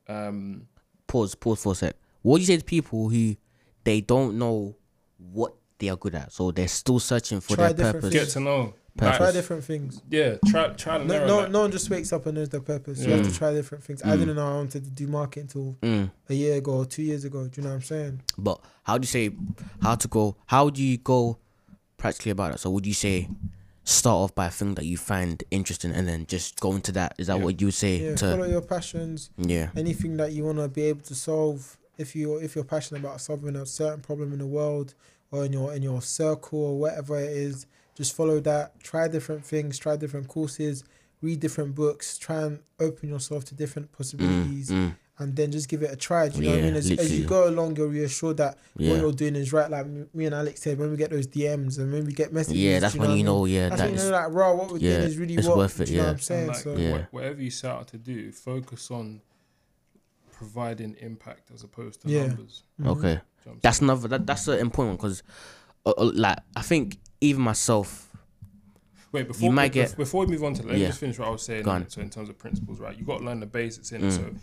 Um, 0.08 0.68
Pause. 1.08 1.36
Pause 1.36 1.62
for 1.64 1.72
a 1.74 1.76
sec. 1.76 1.96
What 2.24 2.38
do 2.38 2.42
you 2.42 2.48
say 2.48 2.58
to 2.58 2.64
people 2.64 3.10
who 3.10 3.36
they 3.84 4.02
don't 4.02 4.38
know 4.40 4.76
what 5.18 5.54
they 5.78 5.90
are 5.90 5.96
good 5.98 6.16
at, 6.16 6.32
so 6.32 6.52
they're 6.52 6.68
still 6.68 7.00
searching 7.00 7.40
for 7.42 7.56
their 7.56 7.70
different 7.74 7.96
purpose? 8.02 8.14
get 8.14 8.30
to 8.30 8.40
know. 8.40 8.74
Purpose. 8.98 9.18
Try 9.18 9.32
different 9.34 9.64
things. 9.66 10.02
Yeah, 10.10 10.38
try 10.48 10.70
try 10.70 10.98
to 11.00 11.04
No, 11.06 11.28
no, 11.28 11.42
that. 11.42 11.52
no 11.52 11.62
one 11.62 11.72
just 11.72 11.90
wakes 11.90 12.14
up 12.14 12.26
and 12.28 12.38
knows 12.38 12.48
their 12.50 12.62
purpose. 12.62 13.04
You 13.04 13.12
have 13.12 13.28
to 13.28 13.34
try 13.34 13.52
different 13.54 13.84
things. 13.84 14.02
I 14.04 14.16
didn't 14.16 14.36
know 14.38 14.48
I 14.48 14.54
wanted 14.56 14.86
to 14.86 14.90
do 14.90 15.08
marketing 15.08 15.44
until 15.54 15.76
Mm. 15.82 16.12
a 16.30 16.34
year 16.34 16.56
ago 16.56 16.76
or 16.78 16.86
two 16.86 17.04
years 17.04 17.26
ago. 17.26 17.46
Do 17.48 17.60
you 17.60 17.64
know 17.64 17.72
what 17.72 17.76
I'm 17.76 17.82
saying? 17.82 18.22
But 18.38 18.62
how 18.84 18.98
do 18.98 19.04
you 19.04 19.08
say 19.08 19.32
how 19.82 19.96
to 19.96 20.08
go? 20.08 20.38
How 20.46 20.70
do 20.70 20.82
you 20.82 20.98
go 20.98 21.38
practically 21.98 22.32
about 22.32 22.54
it? 22.56 22.60
So 22.60 22.70
would 22.70 22.86
you 22.86 22.94
say 22.94 23.28
start 23.84 24.16
off 24.16 24.34
by 24.34 24.46
a 24.48 24.50
thing 24.50 24.76
that 24.76 24.86
you 24.86 24.96
find 24.98 25.44
interesting 25.52 25.92
and 25.92 26.08
then 26.08 26.26
just 26.26 26.62
go 26.62 26.72
into 26.74 26.94
that? 26.94 27.16
Is 27.18 27.28
that 27.28 27.40
Yeah. 27.40 27.44
what 27.44 27.60
you 27.60 27.68
would 27.68 27.74
say 27.74 27.98
Yeah, 27.98 28.16
to? 28.16 28.32
follow 28.32 28.46
your 28.48 28.62
passions. 28.62 29.30
Yeah. 29.38 29.72
anything 29.76 30.16
that 30.18 30.32
you 30.32 30.46
want 30.46 30.60
to 30.60 30.70
be 30.70 30.84
able 30.84 31.02
to 31.02 31.16
solve 31.16 31.78
if 31.98 32.16
you 32.16 32.38
if 32.38 32.56
you're 32.56 32.64
passionate 32.64 33.02
about 33.02 33.20
solving 33.20 33.58
a 33.58 33.66
certain 33.66 34.00
problem 34.00 34.32
in 34.32 34.40
the 34.40 34.48
world 34.48 34.94
or 35.32 35.44
in 35.46 35.52
your 35.52 35.74
in 35.74 35.84
your 35.84 36.02
circle 36.02 36.60
or 36.60 36.80
whatever 36.80 37.20
it 37.20 37.30
is 37.32 37.66
just 37.96 38.14
follow 38.16 38.40
that 38.42 38.80
try 38.82 39.08
different 39.08 39.44
things 39.46 39.78
try 39.80 39.96
different 39.96 40.28
courses 40.28 40.84
read 41.22 41.40
different 41.40 41.74
books 41.74 42.18
try 42.18 42.42
and 42.44 42.60
open 42.80 43.10
yourself 43.10 43.44
to 43.46 43.56
different 43.56 43.92
possibilities 43.92 44.70
Mm, 44.70 44.88
mm, 44.90 44.96
and 45.18 45.34
then 45.36 45.50
just 45.50 45.70
give 45.70 45.82
it 45.82 45.92
a 45.92 45.96
try 45.96 46.28
do 46.28 46.40
you 46.40 46.44
know 46.44 46.50
what 46.52 46.60
i 46.60 46.62
mean 46.64 46.76
as, 46.76 46.92
as 46.92 47.18
you 47.18 47.26
go 47.26 47.48
along 47.48 47.76
you're 47.78 47.88
reassured 47.88 48.38
that 48.38 48.58
what 48.76 48.84
you're 49.00 49.14
doing 49.14 49.36
is 49.38 49.54
right 49.54 49.72
like 49.72 49.88
me- 49.88 50.06
me 50.14 50.26
and 50.26 50.36
alex 50.36 50.62
said 50.62 50.78
when 50.78 50.92
we 50.92 50.98
get 50.98 51.10
those 51.10 51.26
dms 51.28 51.80
and 51.80 51.92
when 51.94 52.06
we 52.06 52.12
get 52.12 52.34
messages 52.34 52.62
Yeah, 52.62 52.80
that's 52.80 52.94
do 52.96 53.00
when 53.00 53.10
what 53.10 53.14
you 53.16 53.24
I 53.24 53.24
mean? 53.24 53.26
know. 53.28 53.46
Yeah, 53.46 53.70
that's 53.70 53.82
that 53.82 53.86
when 53.88 53.94
you 53.96 54.02
is. 54.02 54.10
know 54.10 54.18
like 54.18 54.34
raw 54.34 54.54
what 54.54 54.72
we're 54.72 54.78
yeah, 54.80 54.98
doing 54.98 55.08
is 55.08 55.18
really 55.18 55.36
it's 55.36 55.48
what 55.48 55.58
worth 55.58 55.80
it, 55.80 55.86
do 55.86 55.92
you 55.94 55.98
know 56.00 56.04
yeah. 56.04 56.10
what 56.10 56.14
i'm 56.16 56.20
saying 56.20 56.48
like, 56.48 56.58
so 56.58 56.76
Yeah. 56.76 56.92
wha- 56.92 57.08
whatever 57.12 57.42
you 57.42 57.50
set 57.50 57.72
out 57.72 57.88
to 57.90 57.98
do, 57.98 58.32
focus 58.34 58.92
on 58.92 59.22
providing 60.32 60.96
impact 61.00 61.50
as 61.54 61.64
opposed 61.64 62.02
to 62.02 62.10
Yeah. 62.10 62.28
numbers. 62.28 62.64
mhm. 62.82 62.88
Okay. 62.88 63.02
Do 63.02 63.08
you 63.08 63.08
know 63.08 63.22
what 63.46 63.52
I'm 63.54 63.60
That's 63.62 63.82
another. 63.82 64.08
That, 64.10 64.28
that's 64.28 64.48
an 64.50 64.60
important 64.60 64.98
because, 65.00 65.24
uh, 65.86 65.94
uh, 65.98 66.12
like, 66.14 66.38
I 66.58 66.62
think 66.62 66.98
even 67.22 67.42
myself. 67.42 68.12
Wait, 69.12 69.28
before, 69.28 69.52
might 69.54 69.72
bef- 69.72 69.74
get- 69.76 69.98
before 69.98 70.26
we 70.26 70.32
move 70.32 70.44
on 70.44 70.54
to 70.56 70.64
let 70.64 70.74
me 70.76 70.86
just 70.86 71.00
finish 71.00 71.18
what 71.18 71.28
I 71.30 71.32
was 71.32 71.44
saying. 71.44 71.64
So 71.88 72.02
in 72.02 72.10
terms 72.10 72.28
of 72.30 72.38
principles, 72.38 72.80
right? 72.80 72.98
You 72.98 73.06
got 73.06 73.20
to 73.20 73.24
learn 73.24 73.40
the 73.40 73.46
basics 73.46 73.92
in 73.92 74.02
Mm. 74.02 74.12
So 74.12 74.36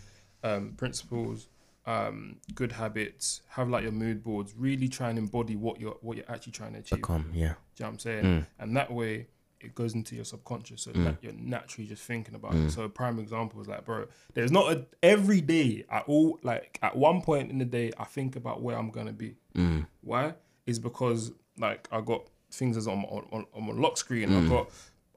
um, 0.43 0.73
principles, 0.75 1.47
um, 1.85 2.37
good 2.55 2.71
habits, 2.71 3.41
have 3.49 3.69
like 3.69 3.83
your 3.83 3.91
mood 3.91 4.23
boards. 4.23 4.53
Really 4.57 4.87
try 4.87 5.09
and 5.09 5.19
embody 5.19 5.55
what 5.55 5.79
you're 5.79 5.97
what 6.01 6.17
you're 6.17 6.29
actually 6.29 6.53
trying 6.53 6.73
to 6.73 6.79
achieve. 6.79 6.99
Become. 6.99 7.29
Yeah. 7.33 7.39
Do 7.39 7.43
you 7.43 7.49
know 7.49 7.53
what 7.85 7.87
I'm 7.93 7.99
saying? 7.99 8.23
Mm. 8.25 8.45
And 8.59 8.77
that 8.77 8.91
way 8.91 9.27
it 9.61 9.73
goes 9.75 9.93
into 9.93 10.15
your 10.15 10.25
subconscious 10.25 10.81
so 10.81 10.91
Mm. 10.91 11.03
that 11.05 11.17
you're 11.21 11.31
naturally 11.33 11.87
just 11.87 12.03
thinking 12.03 12.35
about 12.35 12.51
Mm. 12.53 12.67
it. 12.67 12.71
So 12.71 12.83
a 12.83 12.89
prime 12.89 13.17
example 13.19 13.61
is 13.61 13.67
like, 13.67 13.85
bro, 13.85 14.07
there's 14.33 14.51
not 14.51 14.73
a 14.73 14.85
every 15.03 15.39
day 15.39 15.85
at 15.89 16.03
all 16.07 16.39
like 16.43 16.79
at 16.81 16.95
one 16.97 17.21
point 17.21 17.49
in 17.51 17.59
the 17.59 17.65
day 17.65 17.91
I 17.97 18.03
think 18.05 18.35
about 18.35 18.61
where 18.61 18.77
I'm 18.77 18.89
gonna 18.89 19.13
be. 19.13 19.35
Mm. 19.55 19.85
Why? 20.01 20.33
Is 20.65 20.79
because 20.79 21.31
like 21.57 21.87
I 21.91 22.01
got 22.01 22.27
things 22.53 22.77
as 22.77 22.87
on 22.87 23.03
on, 23.05 23.45
on 23.53 23.63
my 23.67 23.73
lock 23.73 23.97
screen. 23.97 24.29
Mm. 24.29 24.45
I 24.45 24.49
got 24.49 24.69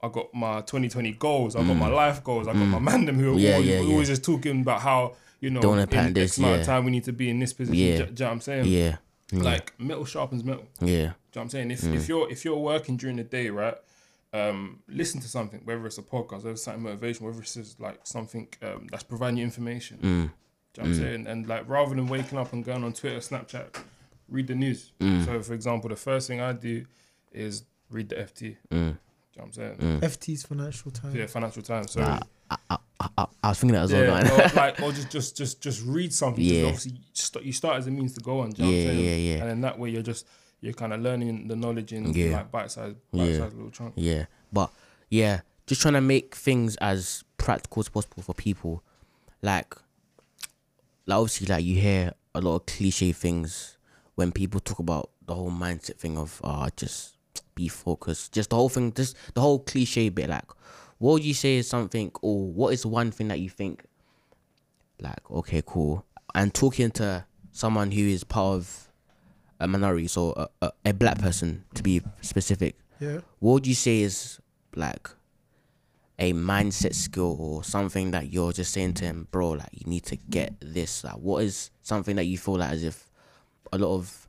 I 0.03 0.09
got 0.09 0.33
my 0.33 0.61
2020 0.61 1.11
goals. 1.13 1.55
I 1.55 1.63
got 1.63 1.73
my 1.75 1.87
life 1.89 2.23
goals. 2.23 2.47
I 2.47 2.53
got 2.53 2.65
my 2.65 2.79
mandem 2.91 3.15
who 3.15 3.33
are 3.33 3.35
Mm. 3.35 3.41
Yeah, 3.41 3.53
always, 3.53 3.67
yeah, 3.67 3.79
yeah. 3.81 4.03
just 4.03 4.23
talking 4.23 4.61
about 4.61 4.81
how 4.81 5.13
you 5.39 5.49
know 5.49 5.61
Don't 5.61 5.79
in 5.93 6.13
this, 6.13 6.37
amount 6.37 6.61
of 6.61 6.65
time 6.65 6.85
we 6.85 6.91
need 6.91 7.03
to 7.05 7.13
be 7.13 7.29
in 7.29 7.39
this 7.39 7.53
position. 7.53 7.75
Yeah. 7.79 7.97
Do, 7.97 8.05
do 8.05 8.09
you 8.09 8.15
know 8.19 8.25
what 8.25 8.31
I'm 8.33 8.41
saying? 8.41 8.65
Yeah. 8.65 8.97
Yeah. 9.31 9.43
Like 9.43 9.73
metal 9.79 10.05
sharpens 10.05 10.43
metal. 10.43 10.65
yeah. 10.79 10.87
Do 10.87 10.93
you 10.93 11.01
know 11.03 11.13
what 11.33 11.41
I'm 11.41 11.49
saying? 11.49 11.71
If 11.71 11.81
Mm. 11.81 11.95
if 11.95 12.07
you're 12.09 12.31
if 12.31 12.45
you're 12.45 12.57
working 12.57 12.97
during 12.97 13.17
the 13.17 13.23
day, 13.23 13.49
right? 13.49 13.75
Um, 14.33 14.79
listen 14.87 15.21
to 15.21 15.27
something, 15.27 15.61
whether 15.63 15.85
it's 15.85 15.97
a 15.97 16.01
podcast, 16.03 16.37
whether 16.43 16.51
it's 16.51 16.63
something 16.63 16.83
motivation, 16.83 17.25
whether 17.25 17.39
it's 17.39 17.53
just 17.53 17.79
like 17.79 17.99
something 18.03 18.47
um, 18.61 18.87
that's 18.91 19.03
providing 19.03 19.37
you 19.37 19.43
information. 19.43 19.97
Mm. 19.97 20.01
Do 20.01 20.09
you 20.11 20.17
know 20.19 20.29
what 20.75 20.85
I'm 20.85 20.93
saying? 20.95 21.27
And 21.27 21.47
like 21.47 21.67
rather 21.67 21.95
than 21.95 22.07
waking 22.07 22.37
up 22.37 22.51
and 22.53 22.63
going 22.63 22.83
on 22.83 22.93
Twitter, 22.93 23.17
Snapchat, 23.19 23.81
read 24.29 24.47
the 24.47 24.55
news. 24.55 24.91
Mm. 24.99 25.25
So 25.25 25.41
for 25.41 25.53
example, 25.53 25.89
the 25.89 25.95
first 25.95 26.27
thing 26.27 26.39
I 26.41 26.51
do 26.53 26.85
is 27.37 27.63
read 27.89 28.09
the 28.09 28.15
FT. 28.15 28.39
Do 28.39 28.45
you 28.47 28.55
know 28.71 28.77
Mm. 28.77 28.97
what 29.35 29.45
I'm 29.45 29.51
saying? 29.53 29.75
Mm. 29.77 29.99
ft's 30.03 30.43
financial 30.43 30.91
time 30.91 31.15
Yeah, 31.15 31.27
Financial 31.27 31.61
Times. 31.61 31.91
So 31.91 32.01
Nah, 32.01 32.19
I, 32.49 32.57
I, 32.69 32.77
I, 32.99 33.07
I, 33.17 33.25
I 33.43 33.49
was 33.49 33.59
thinking 33.59 33.75
that 33.75 33.83
as 33.83 33.93
well. 33.93 34.03
yeah, 34.03 34.23
man. 34.23 34.31
or 34.31 34.55
like 34.55 34.81
or 34.81 34.91
just 34.91 35.09
just 35.11 35.37
just 35.37 35.61
just 35.61 35.85
read 35.85 36.11
something. 36.13 36.43
Yeah. 36.43 36.53
Yeah. 36.61 36.65
Obviously, 36.65 36.91
you 36.93 36.99
start, 37.13 37.45
you 37.45 37.53
start 37.53 37.77
as 37.77 37.87
a 37.87 37.91
means 37.91 38.13
to 38.15 38.21
go 38.21 38.39
on. 38.41 38.49
Do 38.49 38.63
you 38.63 38.69
know 38.71 38.77
Yeah, 38.77 38.85
what 38.85 38.91
I'm 38.91 38.97
saying? 38.97 39.05
yeah, 39.05 39.31
yeah. 39.35 39.41
And 39.41 39.49
then 39.49 39.61
that 39.61 39.77
way 39.79 39.89
you're 39.91 40.01
just 40.01 40.25
you're 40.61 40.73
kind 40.73 40.91
of 40.93 41.01
learning 41.01 41.47
the 41.47 41.55
knowledge 41.55 41.93
in 41.93 42.13
Yeah. 42.13 42.37
like 42.37 42.51
bite 42.51 42.71
sized 42.71 42.97
Yeah. 43.11 43.23
bite 43.25 43.35
sized 43.37 43.55
little 43.55 43.71
chunks. 43.71 43.93
Yeah, 43.97 44.25
but 44.51 44.71
yeah, 45.09 45.41
just 45.67 45.81
trying 45.81 45.93
to 45.93 46.01
make 46.01 46.33
things 46.35 46.75
as 46.77 47.23
practical 47.37 47.81
as 47.81 47.89
possible 47.89 48.23
for 48.23 48.33
people. 48.33 48.83
Like, 49.43 49.75
like 51.05 51.17
obviously, 51.17 51.47
like 51.47 51.63
you 51.63 51.79
hear 51.79 52.13
a 52.33 52.41
lot 52.41 52.55
of 52.55 52.65
cliche 52.65 53.11
things 53.11 53.77
when 54.15 54.31
people 54.31 54.59
talk 54.59 54.79
about 54.79 55.11
the 55.25 55.35
whole 55.35 55.51
mindset 55.51 55.97
thing 55.97 56.17
of 56.17 56.41
uh 56.43 56.69
just 56.75 57.16
be 57.57 57.67
focused, 57.67 58.33
just 58.33 58.51
the 58.51 58.55
whole 58.55 58.69
thing, 58.69 58.93
just 58.93 59.17
the 59.33 59.41
whole 59.41 59.59
cliche 59.59 60.09
bit. 60.09 60.29
Like, 60.29 60.49
what 60.97 61.13
would 61.13 61.25
you 61.25 61.33
say 61.33 61.57
is 61.57 61.67
something, 61.67 62.11
or 62.21 62.47
what 62.47 62.73
is 62.73 62.85
one 62.85 63.11
thing 63.11 63.27
that 63.27 63.39
you 63.39 63.49
think, 63.49 63.83
like, 65.01 65.29
okay, 65.29 65.61
cool, 65.65 66.05
and 66.33 66.53
talking 66.53 66.91
to 66.91 67.25
someone 67.51 67.91
who 67.91 68.01
is 68.01 68.23
part 68.23 68.55
of 68.55 68.87
a 69.59 69.67
minority, 69.67 70.07
so 70.07 70.33
a, 70.37 70.47
a, 70.61 70.71
a 70.85 70.93
black 70.93 71.19
person 71.19 71.65
to 71.73 71.83
be 71.83 72.01
specific 72.21 72.77
yeah 72.99 73.19
what 73.39 73.53
would 73.53 73.67
you 73.67 73.75
say 73.75 74.01
is 74.01 74.39
like 74.75 75.09
a 76.19 76.33
mindset 76.33 76.95
skill 76.95 77.35
or 77.39 77.63
something 77.63 78.11
that 78.11 78.31
you're 78.31 78.51
just 78.51 78.73
saying 78.73 78.93
to 78.95 79.05
him, 79.05 79.27
bro, 79.29 79.51
like 79.51 79.69
you 79.71 79.85
need 79.85 80.03
to 80.05 80.15
get 80.15 80.55
this? 80.59 81.03
Like 81.03 81.15
what 81.15 81.43
is 81.43 81.69
something 81.83 82.15
that 82.15 82.25
you 82.25 82.37
feel 82.37 82.55
like 82.57 82.71
as 82.71 82.83
if 82.83 83.09
a 83.71 83.77
lot 83.77 83.93
of 83.95 84.27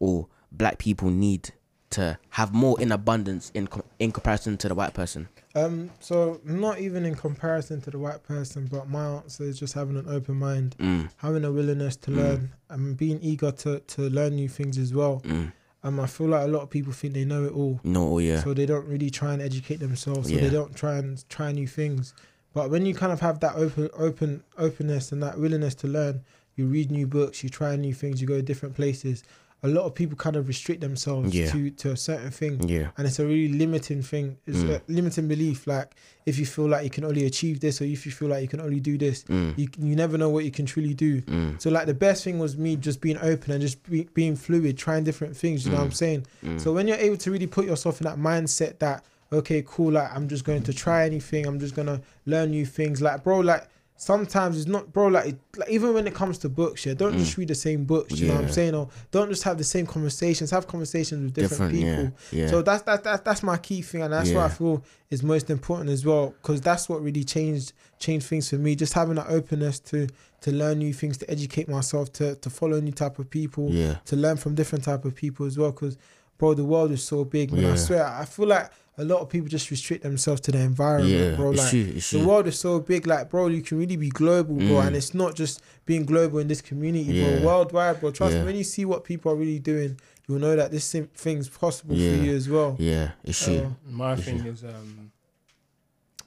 or 0.00 0.28
black 0.52 0.78
people 0.78 1.08
need 1.08 1.50
to 1.98 2.18
have 2.30 2.52
more 2.54 2.80
in 2.80 2.92
abundance 2.92 3.50
in 3.54 3.66
com- 3.66 3.82
in 3.98 4.10
comparison 4.12 4.56
to 4.58 4.68
the 4.68 4.74
white 4.74 4.94
person? 4.94 5.28
Um, 5.56 5.90
so 6.00 6.40
not 6.44 6.78
even 6.80 7.04
in 7.04 7.14
comparison 7.14 7.80
to 7.82 7.90
the 7.90 7.98
white 7.98 8.22
person, 8.24 8.66
but 8.70 8.88
my 8.88 9.04
answer 9.18 9.44
is 9.44 9.58
just 9.58 9.74
having 9.74 9.96
an 9.96 10.08
open 10.08 10.36
mind, 10.36 10.74
Mm, 10.78 11.10
having 11.18 11.44
a 11.44 11.52
willingness 11.52 11.96
to 12.04 12.10
learn, 12.10 12.50
and 12.70 12.96
being 12.96 13.18
eager 13.22 13.52
to 13.62 13.80
to 13.80 14.02
learn 14.10 14.34
new 14.36 14.48
things 14.48 14.78
as 14.78 14.92
well. 14.92 15.20
mm. 15.24 15.52
Um, 15.86 16.00
I 16.00 16.06
feel 16.06 16.28
like 16.28 16.44
a 16.44 16.48
lot 16.48 16.62
of 16.62 16.70
people 16.70 16.94
think 16.94 17.12
they 17.12 17.26
know 17.26 17.44
it 17.44 17.52
all, 17.52 17.78
No, 17.84 18.18
yeah. 18.18 18.42
so 18.42 18.54
they 18.54 18.64
don't 18.64 18.86
really 18.86 19.10
try 19.10 19.34
and 19.34 19.42
educate 19.42 19.80
themselves. 19.80 20.28
So 20.28 20.34
Yeah. 20.34 20.40
they 20.40 20.48
don't 20.50 20.74
try 20.74 20.94
and 20.96 21.22
try 21.28 21.52
new 21.52 21.66
things. 21.68 22.14
But 22.54 22.70
when 22.70 22.86
you 22.86 22.94
kind 22.94 23.12
of 23.12 23.20
have 23.20 23.38
that 23.40 23.54
open 23.54 23.90
open 23.98 24.42
openness 24.56 25.12
and 25.12 25.22
that 25.22 25.38
willingness 25.38 25.74
to 25.82 25.86
learn, 25.88 26.22
you 26.56 26.66
read 26.66 26.90
new 26.90 27.06
books, 27.06 27.42
you 27.44 27.50
try 27.50 27.76
new 27.76 27.92
things, 27.92 28.20
you 28.20 28.26
go 28.26 28.36
to 28.36 28.42
different 28.42 28.74
places. 28.76 29.22
A 29.64 29.68
lot 29.76 29.84
of 29.86 29.94
people 29.94 30.16
kind 30.16 30.36
of 30.36 30.46
restrict 30.46 30.80
themselves 30.82 31.34
Yeah. 31.34 31.50
to 31.52 31.70
to 31.82 31.90
a 31.92 31.96
certain 31.96 32.30
thing 32.30 32.68
yeah. 32.68 32.88
and 32.96 33.06
it's 33.08 33.18
a 33.18 33.24
really 33.26 33.48
limiting 33.64 34.02
thing. 34.02 34.36
It's 34.46 34.58
Mm. 34.58 34.70
a 34.76 34.82
limiting 34.92 35.26
belief. 35.26 35.66
Like 35.66 35.88
if 36.26 36.38
you 36.38 36.46
feel 36.46 36.68
like 36.68 36.84
you 36.84 36.90
can 36.90 37.04
only 37.04 37.24
achieve 37.24 37.60
this, 37.60 37.80
or 37.80 37.84
if 37.84 38.04
you 38.06 38.12
feel 38.12 38.28
like 38.28 38.42
you 38.42 38.48
can 38.48 38.60
only 38.60 38.80
do 38.90 38.94
this, 38.98 39.24
Mm, 39.24 39.56
you 39.58 39.66
you 39.88 39.96
never 39.96 40.16
know 40.18 40.28
what 40.28 40.44
you 40.44 40.50
can 40.58 40.66
truly 40.66 40.94
do. 40.94 41.22
mm, 41.22 41.60
So 41.62 41.70
like 41.70 41.86
the 41.86 41.94
best 42.06 42.24
thing 42.24 42.38
was 42.38 42.56
me 42.56 42.76
just 42.76 43.00
being 43.00 43.18
open 43.32 43.48
and 43.52 43.60
just 43.62 43.82
be, 43.90 44.06
being 44.14 44.36
fluid, 44.36 44.76
trying 44.76 45.02
different 45.04 45.34
things. 45.42 45.64
You 45.64 45.70
know 45.72 45.78
what 45.78 45.84
I'm 45.84 45.92
saying? 46.04 46.26
mm. 46.44 46.60
So 46.60 46.72
when 46.74 46.86
you're 46.88 46.98
able 47.08 47.16
to 47.24 47.30
really 47.30 47.46
put 47.56 47.64
yourself 47.64 48.00
in 48.00 48.04
that 48.10 48.18
mindset 48.18 48.78
that 48.80 49.02
okay, 49.32 49.62
cool, 49.66 49.92
like 49.92 50.10
I'm 50.14 50.28
just 50.28 50.44
going 50.44 50.62
to 50.62 50.72
try 50.72 51.06
anything. 51.06 51.46
I'm 51.46 51.58
just 51.58 51.74
gonna 51.74 52.00
learn 52.26 52.50
new 52.50 52.66
things. 52.66 53.00
Like 53.00 53.24
bro, 53.24 53.40
like 53.40 53.66
sometimes 53.96 54.58
it's 54.58 54.66
not 54.66 54.92
bro 54.92 55.06
like, 55.06 55.36
like 55.56 55.70
even 55.70 55.94
when 55.94 56.06
it 56.06 56.14
comes 56.14 56.36
to 56.36 56.48
books 56.48 56.84
yeah 56.84 56.94
don't 56.94 57.16
just 57.16 57.36
read 57.36 57.46
the 57.46 57.54
same 57.54 57.84
books 57.84 58.18
you 58.18 58.26
know 58.26 58.34
what 58.34 58.42
i'm 58.42 58.50
Mm. 58.50 58.54
Saying 58.54 58.74
or 58.74 58.88
don't 59.12 59.30
just 59.30 59.44
have 59.44 59.56
the 59.56 59.64
same 59.64 59.86
conversations 59.86 60.50
have 60.50 60.66
conversations 60.66 61.22
with 61.22 61.34
different, 61.34 61.72
Different, 61.72 62.12
people 62.12 62.20
yeah, 62.36 62.44
yeah. 62.44 62.50
so 62.50 62.60
that's 62.62 62.82
that, 62.82 63.04
that 63.04 63.24
that's 63.24 63.42
my 63.42 63.56
key 63.56 63.82
thing, 63.82 64.02
and 64.02 64.12
that's 64.12 64.30
what 64.30 64.44
I 64.44 64.48
feel 64.48 64.82
is 65.10 65.22
most 65.22 65.48
important 65.48 65.90
as 65.90 66.04
well, 66.04 66.34
because 66.42 66.60
that's 66.60 66.88
what 66.88 67.02
really 67.02 67.24
changed 67.24 67.72
changed 67.98 68.26
things 68.26 68.50
for 68.50 68.56
me. 68.56 68.74
Just 68.74 68.92
having 68.92 69.14
that 69.14 69.28
openness 69.28 69.78
to 69.80 70.08
to 70.42 70.52
learn 70.52 70.78
new 70.78 70.92
things, 70.92 71.16
to 71.18 71.30
educate 71.30 71.68
myself, 71.68 72.12
to 72.14 72.34
to 72.36 72.50
follow 72.50 72.80
new 72.80 72.92
type 72.92 73.18
of 73.18 73.30
people, 73.30 73.70
yeah. 73.70 73.96
to 74.06 74.16
learn 74.16 74.36
from 74.36 74.54
different 74.54 74.84
type 74.84 75.04
of 75.04 75.14
people 75.14 75.46
as 75.46 75.56
well. 75.56 75.70
Because 75.70 75.96
bro, 76.38 76.54
the 76.54 76.64
world 76.64 76.90
is 76.90 77.02
so 77.02 77.24
big, 77.24 77.52
man. 77.52 77.72
I 77.72 77.76
swear, 77.76 78.04
I 78.04 78.24
feel 78.24 78.48
like 78.48 78.70
a 78.96 79.04
lot 79.04 79.20
of 79.20 79.28
people 79.28 79.48
just 79.48 79.70
restrict 79.70 80.02
themselves 80.04 80.40
to 80.42 80.52
their 80.52 80.64
environment, 80.64 81.10
Yeah, 81.12 81.34
bro. 81.36 81.50
it's 81.50 81.60
Like 81.62 81.70
true, 81.70 81.92
it's 81.96 82.10
the 82.10 82.24
world 82.24 82.46
is 82.46 82.58
so 82.58 82.78
big, 82.80 83.06
like 83.06 83.28
bro, 83.28 83.48
you 83.48 83.60
can 83.62 83.78
really 83.78 83.96
be 83.96 84.08
global, 84.08 84.54
bro, 84.56 84.66
Mm. 84.80 84.86
and 84.86 84.96
it's 84.96 85.14
not 85.14 85.34
just 85.34 85.60
being 85.84 86.04
global 86.04 86.38
in 86.38 86.46
this 86.48 86.60
community, 86.60 87.04
Yeah. 87.12 87.38
bro. 87.40 87.46
Worldwide, 87.46 88.00
bro. 88.00 88.10
Trust 88.12 88.34
Yeah. 88.34 88.40
me, 88.40 88.46
when 88.46 88.56
you 88.56 88.64
see 88.64 88.84
what 88.84 89.02
people 89.04 89.32
are 89.32 89.36
really 89.36 89.58
doing, 89.58 89.98
you'll 90.28 90.38
know 90.38 90.54
that 90.56 90.70
this 90.70 90.84
sim- 90.84 91.08
thing's 91.14 91.48
possible 91.48 91.96
Yeah. 91.96 92.16
for 92.16 92.22
you 92.24 92.36
as 92.36 92.48
well. 92.48 92.76
Yeah, 92.78 93.12
it's 93.24 93.38
So, 93.38 93.58
true. 93.58 93.76
My 93.88 94.14
Yes, 94.14 94.24
thing 94.24 94.38
is 94.46 94.62
um, 94.64 95.10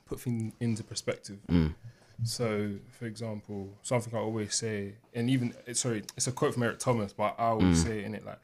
put 0.05 0.19
things 0.19 0.53
into 0.59 0.83
perspective. 0.83 1.37
Mm. 1.49 1.73
So, 2.23 2.71
for 2.89 3.05
example, 3.05 3.69
something 3.83 4.13
I 4.13 4.17
always 4.19 4.53
say, 4.55 4.95
and 5.13 5.29
even 5.29 5.53
sorry, 5.73 6.03
it's 6.17 6.27
a 6.27 6.31
quote 6.31 6.53
from 6.55 6.63
Eric 6.63 6.79
Thomas, 6.79 7.13
but 7.13 7.35
I 7.37 7.45
always 7.45 7.79
Mm. 7.79 7.83
say 7.87 8.03
in 8.03 8.15
it 8.15 8.25
like, 8.25 8.39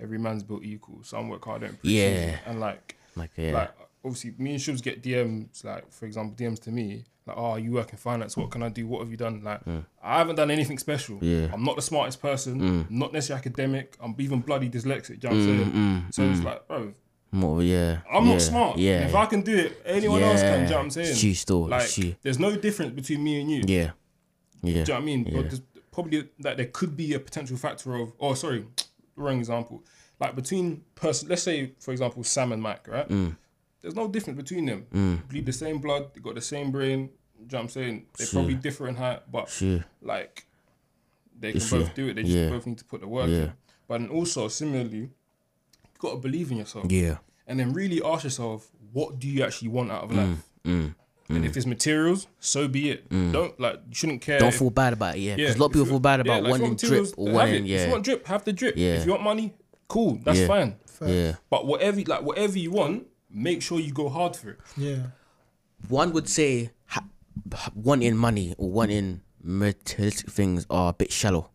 every 0.00 0.18
man's 0.18 0.42
built 0.42 0.64
equal. 0.64 0.98
Some 1.04 1.28
work 1.28 1.44
hard, 1.44 1.60
don't 1.62 1.70
appreciate 1.70 2.12
Yeah. 2.12 2.30
it. 2.34 2.40
and 2.46 2.58
like, 2.60 2.96
Like 3.16 3.30
yeah, 3.36 3.52
like 3.52 3.70
obviously, 4.04 4.34
me 4.38 4.52
and 4.52 4.60
Shubs 4.60 4.82
get 4.82 5.02
DMs, 5.02 5.64
like 5.64 5.90
for 5.92 6.06
example, 6.06 6.34
DMs 6.36 6.60
to 6.62 6.70
me, 6.70 7.04
like, 7.26 7.36
oh, 7.38 7.56
you 7.56 7.72
work 7.72 7.90
in 7.92 7.96
finance. 7.98 8.36
What 8.36 8.50
can 8.50 8.62
I 8.62 8.68
do? 8.68 8.86
What 8.86 9.00
have 9.00 9.10
you 9.10 9.16
done? 9.16 9.42
Like, 9.42 9.60
I 10.02 10.18
haven't 10.18 10.36
done 10.36 10.50
anything 10.50 10.78
special. 10.78 11.16
Mm. 11.16 11.22
Yeah. 11.48 11.54
I'm 11.54 11.64
not 11.64 11.76
the 11.76 11.82
smartest 11.82 12.20
person. 12.20 12.60
Mm. 12.60 12.90
Not 12.90 13.12
necessarily 13.12 13.40
academic. 13.40 13.96
I'm 14.00 14.14
even 14.18 14.40
bloody 14.40 14.68
dyslexic. 14.68 15.22
You 15.22 15.30
know 15.30 15.36
what 15.36 15.38
I'm 15.38 15.40
Mm, 15.40 15.46
saying? 15.46 15.72
mm, 15.72 16.14
So 16.14 16.22
it's 16.30 16.40
mm. 16.40 16.44
like, 16.44 16.68
bro, 16.68 16.92
more 17.32 17.62
yeah. 17.62 18.00
I'm 18.12 18.26
yeah, 18.26 18.32
not 18.32 18.42
smart. 18.42 18.78
Yeah, 18.78 19.06
If 19.06 19.14
I 19.14 19.26
can 19.26 19.40
do 19.42 19.56
it, 19.56 19.80
anyone 19.86 20.22
else 20.22 20.40
can. 20.42 20.64
You 20.64 20.68
know 20.68 20.76
what 20.76 20.82
I'm 20.84 20.90
saying? 20.90 21.16
You 21.16 21.34
still, 21.34 21.66
like, 21.68 21.96
you. 21.98 22.14
there's 22.22 22.38
no 22.38 22.54
difference 22.56 22.92
between 22.92 23.24
me 23.24 23.40
and 23.40 23.50
you. 23.50 23.62
Yeah, 23.66 23.90
yeah, 24.62 24.62
Do 24.62 24.68
you 24.70 24.74
know 24.74 24.82
what 24.94 25.00
I 25.00 25.04
mean? 25.04 25.26
Yeah. 25.26 25.42
But 25.42 25.60
probably 25.92 26.28
that 26.40 26.56
there 26.58 26.66
could 26.66 26.94
be 26.96 27.14
a 27.14 27.18
potential 27.20 27.56
factor 27.56 27.94
of, 27.94 28.12
oh, 28.20 28.34
sorry, 28.34 28.66
wrong 29.16 29.38
example. 29.38 29.82
Like 30.20 30.36
between 30.36 30.82
person, 30.94 31.28
let's 31.28 31.42
say 31.42 31.72
for 31.80 31.92
example 31.92 32.22
Sam 32.24 32.52
and 32.52 32.62
Mike, 32.62 32.86
right? 32.88 33.08
Mm. 33.08 33.36
There's 33.82 33.94
no 33.96 34.08
difference 34.08 34.36
between 34.38 34.66
them. 34.66 34.86
Mm. 34.94 35.28
Bleed 35.28 35.46
the 35.46 35.52
same 35.52 35.78
blood, 35.78 36.14
they 36.14 36.20
got 36.20 36.34
the 36.36 36.40
same 36.40 36.70
brain. 36.70 37.06
Do 37.06 37.42
you 37.42 37.48
know 37.52 37.58
what 37.58 37.62
I'm 37.64 37.68
saying? 37.68 38.06
They're 38.16 38.26
Sure. 38.26 38.40
probably 38.40 38.54
different 38.54 38.96
height, 38.98 39.22
but 39.30 39.48
sure. 39.50 39.84
like 40.00 40.46
they 41.38 41.50
can 41.50 41.56
It's 41.58 41.70
both 41.70 41.94
do 41.94 42.08
it. 42.08 42.14
They 42.14 42.22
just 42.22 42.34
Yeah. 42.34 42.48
both 42.48 42.66
need 42.66 42.78
to 42.78 42.84
put 42.84 43.00
the 43.00 43.08
work 43.08 43.28
Yeah. 43.28 43.36
in. 43.36 43.52
But 43.88 44.08
also 44.08 44.48
similarly, 44.48 44.96
you 44.98 45.10
got 45.98 46.12
to 46.12 46.16
believe 46.16 46.50
in 46.52 46.58
yourself, 46.58 46.90
Yeah. 46.90 47.18
and 47.46 47.58
then 47.60 47.72
really 47.74 48.00
ask 48.02 48.24
yourself, 48.24 48.70
what 48.92 49.18
do 49.18 49.28
you 49.28 49.42
actually 49.44 49.68
want 49.68 49.90
out 49.90 50.04
of 50.04 50.12
life? 50.14 50.48
Mm. 50.64 50.94
And 51.30 51.44
if 51.44 51.56
it's 51.56 51.66
materials, 51.66 52.26
so 52.38 52.68
be 52.68 52.90
it. 52.90 53.08
Don't 53.10 53.58
like 53.58 53.80
you 53.88 53.94
shouldn't 53.94 54.22
care. 54.22 54.38
Don't 54.38 54.50
if- 54.50 54.58
feel 54.58 54.70
bad 54.70 54.92
about 54.92 55.16
it, 55.16 55.20
yeah. 55.20 55.36
Because 55.36 55.54
Yeah, 55.56 55.58
a 55.58 55.60
lot 55.60 55.66
of 55.66 55.72
people 55.72 55.86
feel 55.86 55.98
bad 56.00 56.18
yeah, 56.18 56.32
about 56.32 56.42
like, 56.44 56.52
if 56.54 56.58
you 56.60 56.62
wanting 56.68 56.88
drip 56.88 57.14
or 57.18 57.32
wanting, 57.32 57.54
it. 57.54 57.60
If 57.62 57.66
yeah, 57.80 57.84
you 57.86 57.92
want 57.92 58.04
drip, 58.04 58.26
have 58.26 58.44
the 58.44 58.52
drip. 58.52 58.76
Yeah. 58.76 58.94
If 58.96 59.04
you 59.06 59.10
want 59.12 59.22
money, 59.24 59.52
cool, 59.88 60.18
that's 60.24 60.40
Yeah. 60.40 60.46
fine. 60.46 60.76
yeah. 61.06 61.34
But 61.50 61.66
whatever, 61.66 62.00
like 62.06 62.22
whatever 62.22 62.58
you 62.58 62.70
want, 62.70 63.06
make 63.30 63.62
sure 63.62 63.78
you 63.80 63.92
go 63.92 64.08
hard 64.08 64.36
for 64.36 64.50
it. 64.50 64.58
Yeah. 64.76 65.06
One 65.88 66.12
would 66.12 66.28
say 66.28 66.70
ha- 66.86 67.04
wanting 67.74 68.16
money 68.16 68.54
or 68.58 68.70
wanting 68.70 69.20
materialistic 69.42 70.30
things 70.30 70.66
are 70.70 70.90
a 70.90 70.94
bit 70.94 71.12
shallow. 71.12 71.50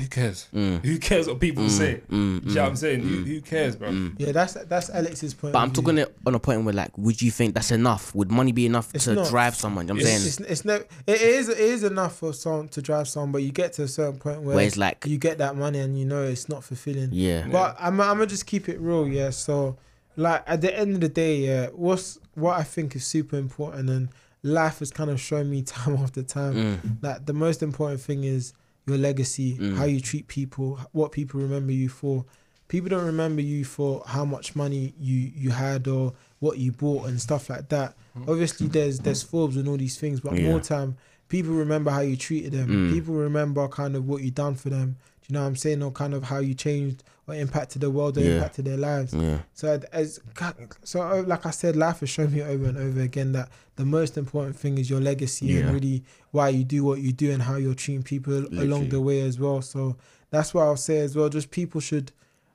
Who 0.00 0.08
cares? 0.08 0.48
Mm. 0.54 0.84
Who 0.84 0.98
cares 0.98 1.26
what 1.28 1.40
people 1.40 1.64
mm. 1.64 1.70
say? 1.70 2.00
Do 2.08 2.16
you 2.16 2.40
know 2.40 2.40
what 2.40 2.56
I'm 2.58 2.72
mm, 2.72 2.78
saying? 2.78 3.00
Who, 3.02 3.16
who 3.24 3.40
cares, 3.40 3.76
bro? 3.76 3.90
Yeah, 4.18 4.32
that's 4.32 4.54
that's 4.54 4.90
Alex's 4.90 5.34
point. 5.34 5.52
But 5.52 5.58
of 5.58 5.62
I'm 5.64 5.68
view. 5.74 5.82
talking 5.82 5.98
it 5.98 6.16
on 6.26 6.34
a 6.34 6.38
point 6.40 6.64
where, 6.64 6.74
like, 6.74 6.96
would 6.98 7.20
you 7.20 7.30
think 7.30 7.54
that's 7.54 7.70
enough? 7.70 8.14
Would 8.14 8.30
money 8.30 8.52
be 8.52 8.66
enough 8.66 8.90
It's 8.94 9.04
to 9.04 9.14
not. 9.14 9.28
drive 9.28 9.54
someone? 9.54 9.86
You 9.88 9.94
know 9.94 9.98
what 10.00 10.02
I'm 10.02 10.08
It's- 10.08 10.34
saying? 10.34 10.46
It's, 10.50 10.64
it's 10.64 10.64
no, 10.64 10.74
it 11.06 11.20
is 11.20 11.48
it 11.48 11.58
is 11.58 11.84
enough 11.84 12.16
for 12.16 12.32
someone 12.32 12.68
to 12.68 12.82
drive 12.82 13.08
someone, 13.08 13.32
but 13.32 13.42
you 13.42 13.52
get 13.52 13.72
to 13.74 13.82
a 13.84 13.88
certain 13.88 14.18
point 14.18 14.42
where 14.42 14.56
Where 14.56 14.66
it's 14.66 14.76
like, 14.76 15.04
you 15.06 15.18
get 15.18 15.38
that 15.38 15.56
money 15.56 15.78
and 15.80 15.98
you 15.98 16.04
know 16.06 16.22
it's 16.24 16.48
not 16.48 16.64
fulfilling. 16.64 17.10
yeah, 17.12 17.46
But 17.50 17.76
I'm 17.78 18.00
I'm 18.00 18.16
gonna 18.16 18.26
just 18.26 18.46
keep 18.46 18.68
it 18.68 18.80
real, 18.80 19.06
yeah. 19.06 19.30
So, 19.30 19.76
like 20.16 20.42
at 20.46 20.60
the 20.60 20.76
end 20.76 20.94
of 20.94 21.00
the 21.00 21.08
day, 21.08 21.36
yeah, 21.38 21.66
what's 21.68 22.18
what 22.34 22.58
I 22.58 22.62
think 22.62 22.96
is 22.96 23.04
super 23.06 23.36
important, 23.36 23.90
and 23.90 24.08
life 24.42 24.78
has 24.78 24.90
kind 24.90 25.10
of 25.10 25.20
shown 25.20 25.50
me 25.50 25.60
time 25.74 25.96
after 25.96 26.22
time 26.22 26.54
Mm. 26.54 27.00
that 27.02 27.26
the 27.26 27.34
most 27.34 27.62
important 27.62 28.00
thing 28.00 28.24
is 28.24 28.52
your 28.90 28.98
legacy, 28.98 29.56
Mm. 29.58 29.76
how 29.76 29.84
you 29.84 30.00
treat 30.00 30.26
people, 30.28 30.78
what 30.92 31.12
people 31.12 31.40
remember 31.40 31.72
you 31.72 31.88
for. 31.88 32.24
People 32.68 32.88
don't 32.88 33.06
remember 33.06 33.42
you 33.42 33.64
for 33.64 34.02
how 34.06 34.24
much 34.24 34.54
money 34.54 34.92
you 35.00 35.16
you 35.42 35.50
had 35.50 35.88
or 35.88 36.12
what 36.40 36.58
you 36.58 36.70
bought 36.72 37.08
and 37.08 37.20
stuff 37.20 37.48
like 37.50 37.68
that. 37.68 37.94
Obviously, 38.28 38.66
there's 38.68 38.98
there's 39.00 39.22
Forbes 39.22 39.56
and 39.56 39.66
all 39.68 39.76
these 39.76 39.96
things, 39.96 40.20
but 40.20 40.36
Yeah. 40.36 40.48
more 40.50 40.60
time, 40.60 40.96
people 41.28 41.52
remember 41.54 41.90
how 41.90 42.00
you 42.00 42.16
treated 42.16 42.52
them. 42.52 42.68
Mm. 42.68 42.92
People 42.92 43.14
remember 43.14 43.66
kind 43.68 43.94
of 43.96 44.06
what 44.08 44.22
you 44.22 44.30
done 44.30 44.54
for 44.54 44.70
them. 44.70 44.96
You 45.30 45.34
know 45.34 45.42
what 45.42 45.46
I'm 45.48 45.56
saying? 45.56 45.80
Or 45.82 45.92
kind 45.92 46.12
of 46.12 46.24
how 46.24 46.38
you 46.38 46.54
changed 46.54 47.04
or 47.28 47.34
impacted 47.36 47.80
the 47.82 47.90
world 47.90 48.18
or 48.18 48.22
Yeah. 48.22 48.34
impacted 48.36 48.64
their 48.64 48.76
lives. 48.76 49.14
yeah, 49.14 49.38
So 49.54 49.80
as 49.92 50.18
so 50.82 51.20
like 51.26 51.46
I 51.46 51.50
said, 51.50 51.76
life 51.76 52.00
has 52.00 52.10
shown 52.10 52.32
me 52.32 52.42
over 52.42 52.66
and 52.66 52.76
over 52.76 53.00
again 53.00 53.30
that 53.32 53.48
the 53.76 53.84
most 53.84 54.18
important 54.18 54.56
thing 54.58 54.76
is 54.78 54.90
your 54.90 55.00
legacy 55.00 55.46
Yeah. 55.46 55.60
and 55.60 55.74
really 55.74 56.02
why 56.32 56.48
you 56.48 56.64
do 56.64 56.82
what 56.82 57.00
you 57.00 57.12
do 57.12 57.30
and 57.30 57.42
how 57.42 57.54
you're 57.56 57.74
treating 57.74 58.02
people 58.02 58.34
along 58.58 58.88
the 58.88 59.00
way 59.00 59.20
as 59.20 59.38
well. 59.38 59.62
So 59.62 59.96
that's 60.30 60.52
what 60.52 60.62
I'll 60.64 60.76
say 60.76 60.98
as 60.98 61.14
well. 61.14 61.28
Just 61.28 61.50
people 61.52 61.80
should 61.80 62.10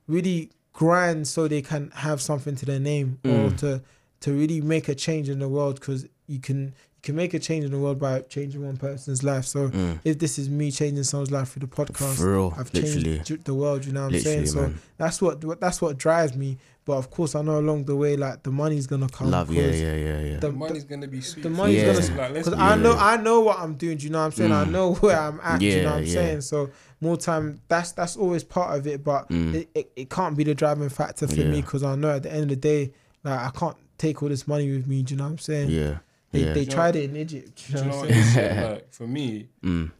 really 0.07 0.51
grind 0.73 1.27
so 1.27 1.47
they 1.47 1.61
can 1.61 1.91
have 1.95 2.21
something 2.21 2.55
to 2.57 2.65
their 2.65 2.79
name 2.79 3.19
or 3.23 3.49
Mm. 3.51 3.57
to 3.59 3.81
to 4.21 4.33
really 4.33 4.59
make 4.59 4.89
a 4.89 4.95
change 4.95 5.29
in 5.29 5.39
the 5.39 5.47
world 5.47 5.75
because 5.79 6.07
you 6.27 6.39
can 6.39 6.65
you 6.67 7.01
can 7.03 7.15
make 7.15 7.33
a 7.35 7.39
change 7.39 7.63
in 7.65 7.71
the 7.71 7.77
world 7.77 7.99
by 7.99 8.21
changing 8.21 8.65
one 8.65 8.77
person's 8.77 9.23
life. 9.23 9.45
So 9.45 9.69
mm. 9.69 9.99
if 10.03 10.17
this 10.17 10.39
is 10.39 10.49
me 10.49 10.71
changing 10.71 11.03
someone's 11.03 11.31
life 11.31 11.49
through 11.49 11.67
the 11.67 11.67
podcast, 11.67 12.15
for 12.17 12.31
real, 12.33 12.53
I've 12.57 12.73
literally, 12.73 13.17
changed 13.19 13.45
the 13.45 13.53
world. 13.53 13.85
You 13.85 13.91
know 13.93 14.01
what 14.01 14.07
I'm 14.07 14.11
literally, 14.13 14.45
saying? 14.45 14.47
So 14.47 14.61
man. 14.61 14.79
that's 14.97 15.21
what 15.21 15.43
what- 15.45 15.59
that's 15.61 15.81
what 15.81 15.97
drives 15.97 16.35
me. 16.35 16.57
But 16.83 16.97
of 16.97 17.09
course, 17.09 17.33
I 17.33 17.41
know 17.41 17.57
along 17.57 17.85
the 17.85 17.95
way, 17.95 18.15
like 18.15 18.43
the 18.43 18.51
money's 18.51 18.85
gonna 18.85 19.09
come. 19.09 19.31
Love, 19.31 19.51
yeah, 19.51 19.63
'cause- 19.69 19.79
yeah, 19.81 19.95
yeah, 19.95 20.19
yeah. 20.21 20.33
The- 20.39 20.47
The 20.47 20.51
money's 20.53 20.83
gonna 20.83 21.07
be 21.07 21.19
sweet. 21.21 21.41
the 21.43 21.49
money's 21.49 21.81
you. 21.81 21.85
gonna- 21.93 21.99
Like, 22.21 22.31
let's 22.33 22.47
Because 22.49 22.53
be 22.53 22.59
I 22.59 22.75
know. 22.75 22.93
I 22.93 23.17
know 23.17 23.41
what 23.41 23.59
I'm 23.59 23.73
doing. 23.73 23.97
Do 23.97 24.03
you 24.03 24.09
know 24.11 24.19
what 24.19 24.25
I'm 24.25 24.31
saying? 24.33 24.51
I 24.51 24.65
Mm. 24.65 24.71
know 24.71 24.93
where 24.95 25.19
I'm 25.19 25.39
at. 25.43 25.59
do 25.59 25.65
you 25.65 25.81
know 25.81 25.91
what 25.91 25.97
I'm 25.97 26.03
yeah. 26.05 26.13
saying? 26.13 26.41
So 26.41 26.69
more 27.01 27.17
time. 27.17 27.59
That's 27.69 27.91
that's 27.91 28.15
always 28.17 28.43
part 28.43 28.77
of 28.77 28.85
it. 28.87 29.03
But 29.03 29.29
Mm. 29.29 29.53
it, 29.55 29.69
it, 29.73 29.91
it 29.95 30.09
can't 30.11 30.37
be 30.37 30.43
the 30.43 30.53
driving 30.55 30.89
factor 30.89 31.27
for 31.27 31.35
me 31.35 31.61
because 31.61 31.81
I 31.83 31.95
know 31.95 32.09
at 32.11 32.23
the 32.23 32.31
end 32.31 32.43
of 32.43 32.49
the 32.49 32.55
day, 32.55 32.91
like 33.23 33.39
I 33.39 33.49
can't 33.49 33.77
take 33.97 34.21
all 34.21 34.29
this 34.29 34.47
money 34.47 34.71
with 34.71 34.85
me. 34.85 35.01
Do 35.01 35.13
you 35.13 35.17
know 35.17 35.23
what 35.23 35.31
I'm 35.31 35.37
saying? 35.39 35.69
yeah, 35.71 35.97
They, 36.35 36.45
yeah. 36.45 36.53
they 36.53 36.59
You 36.61 36.65
know- 36.67 36.73
tried 36.73 36.95
it 36.95 37.09
in 37.09 37.15
Egypt. 37.17 37.55
Do 37.55 37.73
Do 37.73 37.73
you 37.73 37.77
you 37.79 37.85
know 37.85 37.91
know 37.91 37.97
what 38.01 38.09
what 38.09 38.11
I'm 38.11 38.17
I'm 38.17 38.23
saying? 38.23 38.33
saying? 38.55 38.71
Like 38.71 38.93
for 38.93 39.07
me, 39.07 39.49
mm, 39.63 39.91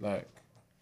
like 0.00 0.28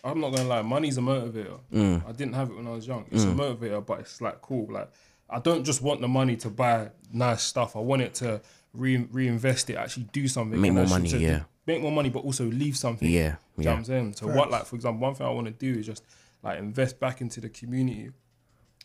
I'm 0.04 0.20
not 0.20 0.30
gonna 0.34 0.48
lie, 0.48 0.62
money's 0.62 0.96
a 0.98 1.00
motivator. 1.00 1.58
mm, 1.72 2.08
I 2.08 2.12
didn't 2.12 2.34
have 2.34 2.50
it 2.50 2.56
when 2.56 2.66
I 2.66 2.70
was 2.70 2.86
young. 2.86 3.04
It's 3.10 3.24
Mm. 3.24 3.32
a 3.32 3.42
motivator, 3.42 3.84
but 3.84 4.00
it's 4.00 4.20
like 4.20 4.40
cool. 4.42 4.66
Like 4.72 4.90
I 5.30 5.38
don't 5.40 5.64
just 5.64 5.82
want 5.82 6.00
the 6.00 6.08
money 6.08 6.36
to 6.36 6.48
buy 6.50 6.90
nice 7.12 7.42
stuff. 7.42 7.76
I 7.76 7.80
want 7.80 8.02
it 8.02 8.14
to 8.14 8.40
re- 8.72 9.08
reinvest 9.10 9.68
it, 9.70 9.76
actually 9.76 10.08
do 10.12 10.28
something, 10.28 10.60
Make 10.60 10.72
more 10.72 10.86
money, 10.86 11.08
to- 11.08 11.18
to 11.18 11.22
yeah. 11.22 11.42
make 11.66 11.82
more 11.82 11.92
money, 11.92 12.08
but 12.10 12.20
also 12.20 12.44
leave 12.46 12.76
something. 12.76 13.08
yeah, 13.10 13.20
Do 13.20 13.24
you 13.24 13.24
know 13.30 13.36
what 13.56 13.64
yeah, 13.64 13.72
I'm 13.74 13.84
saying? 13.84 14.12
So 14.14 14.26
Facts. 14.26 14.36
what, 14.38 14.50
like 14.50 14.66
for 14.66 14.76
example, 14.76 15.00
one 15.02 15.14
thing 15.14 15.26
I 15.26 15.30
want 15.30 15.46
to 15.46 15.52
do 15.52 15.78
is 15.80 15.84
just 15.86 16.02
like 16.42 16.58
invest 16.58 16.98
back 17.00 17.20
into 17.20 17.40
the 17.40 17.48
community, 17.48 18.10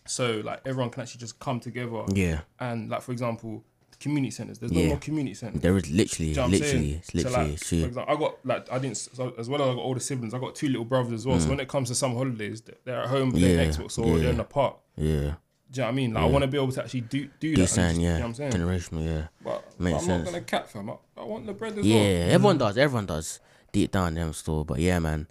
so 0.05 0.41
like 0.43 0.61
everyone 0.65 0.89
can 0.89 1.03
actually 1.03 1.19
just 1.19 1.39
come 1.39 1.59
together 1.59 2.03
yeah. 2.13 2.41
and 2.59 2.89
like 2.89 3.01
for 3.03 3.11
example, 3.13 3.63
the 3.63 3.63
community 3.99 4.31
centers. 4.31 4.59
There's 4.59 4.71
no 4.71 4.81
Yeah. 4.81 4.87
more 4.89 4.97
community 4.97 5.33
centers. 5.35 5.61
There 5.61 5.75
is 5.77 5.89
literally, 5.89 6.29
you 6.29 6.35
know 6.35 6.47
literally, 6.47 6.93
it's 6.93 7.13
literally, 7.13 7.57
so 7.57 7.75
like, 7.75 7.81
for 7.81 7.87
example, 7.87 8.15
I 8.15 8.19
got 8.19 8.45
like 8.45 8.71
I 8.71 8.79
didn't 8.79 8.97
so, 8.97 9.33
as 9.37 9.49
well 9.49 9.61
as 9.61 9.67
I 9.69 9.73
got 9.75 9.81
older 9.81 9.99
siblings. 9.99 10.33
I 10.33 10.39
got 10.39 10.55
two 10.55 10.67
little 10.67 10.85
brothers 10.85 11.13
as 11.13 11.25
well. 11.25 11.37
Mm. 11.37 11.41
So 11.41 11.49
when 11.49 11.59
it 11.59 11.67
comes 11.67 11.89
to 11.89 11.95
some 11.95 12.13
holidays, 12.15 12.61
they're 12.85 13.01
at 13.03 13.09
home 13.09 13.31
playing 13.31 13.57
Yeah, 13.59 13.65
Xbox 13.65 13.97
or 13.99 14.07
yeah. 14.15 14.17
they're 14.21 14.29
in 14.31 14.37
the 14.37 14.43
park. 14.43 14.77
Yeah, 14.97 15.05
Do 15.05 15.11
you 15.15 15.25
know 15.27 15.35
what 15.71 15.87
I 15.87 15.91
mean? 15.91 16.13
Like 16.13 16.23
I 16.23 16.27
want 16.27 16.41
to 16.43 16.47
be 16.47 16.57
able 16.57 16.71
to 16.71 16.83
actually 16.83 17.01
do 17.01 17.25
do 17.39 17.55
do 17.55 17.61
that. 17.63 17.67
something, 17.67 17.95
just- 17.95 18.01
yeah, 18.01 18.07
You 18.13 18.13
know 18.13 18.19
what 18.19 18.27
I'm 18.27 18.33
saying? 18.35 18.51
generational, 18.51 19.05
yeah. 19.05 19.27
But, 19.43 19.65
but 19.79 19.93
I'm 19.93 19.99
sense. 19.99 20.07
not 20.07 20.25
gonna 20.25 20.41
cat 20.41 20.69
fam. 20.69 20.89
I, 20.89 20.95
I 21.17 21.23
want 21.23 21.45
the 21.47 21.53
bread 21.53 21.77
as 21.77 21.85
Yeah, 21.85 21.95
well. 21.95 22.29
everyone 22.31 22.57
does. 22.59 22.77
Everyone 22.77 23.05
does. 23.05 23.39
Deep 23.71 23.91
down, 23.91 24.13
them 24.15 24.33
still. 24.33 24.63
But 24.63 24.79
yeah, 24.79 24.99
man. 24.99 25.27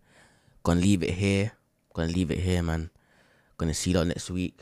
Gonna 0.64 0.80
leave 0.80 1.02
it 1.02 1.10
here. 1.14 1.52
Gonna 1.94 2.08
leave 2.12 2.30
it 2.30 2.38
here, 2.40 2.62
man. 2.62 2.90
Gonna 3.58 3.74
see 3.74 3.90
you 3.92 4.04
next 4.04 4.30
week. 4.30 4.58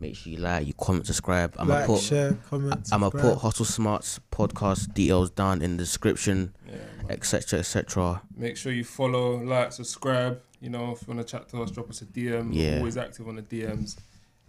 Make 0.00 0.14
sure 0.16 0.32
you 0.32 0.38
like, 0.38 0.66
you 0.66 0.74
comment, 0.74 1.06
subscribe. 1.06 1.54
I'm 1.58 1.66
Like, 1.68 1.86
gonna 1.86 1.98
put. 1.98 2.04
share, 2.06 2.32
comment. 2.48 2.88
I'm 2.92 3.00
gonna 3.00 3.10
put 3.10 3.38
Hustle 3.38 3.64
Smarts 3.64 4.20
podcast 4.30 4.94
details 4.94 5.30
down 5.30 5.60
in 5.60 5.76
the 5.76 5.82
description, 5.82 6.54
Yeah, 6.66 6.74
man. 6.74 7.06
etc., 7.10 7.58
etc. 7.60 8.22
Make 8.36 8.56
sure 8.56 8.70
you 8.72 8.84
follow, 8.84 9.36
like, 9.42 9.72
subscribe. 9.72 10.40
You 10.60 10.70
know, 10.70 10.92
if 10.92 11.02
you 11.02 11.08
wanna 11.08 11.24
chat 11.24 11.48
to 11.50 11.62
us, 11.62 11.70
drop 11.72 11.90
us 11.90 12.02
a 12.02 12.06
DM. 12.06 12.50
Yeah. 12.52 12.72
We're 12.74 12.78
always 12.78 12.96
active 12.96 13.26
on 13.28 13.36
the 13.36 13.42
DMs. 13.42 13.96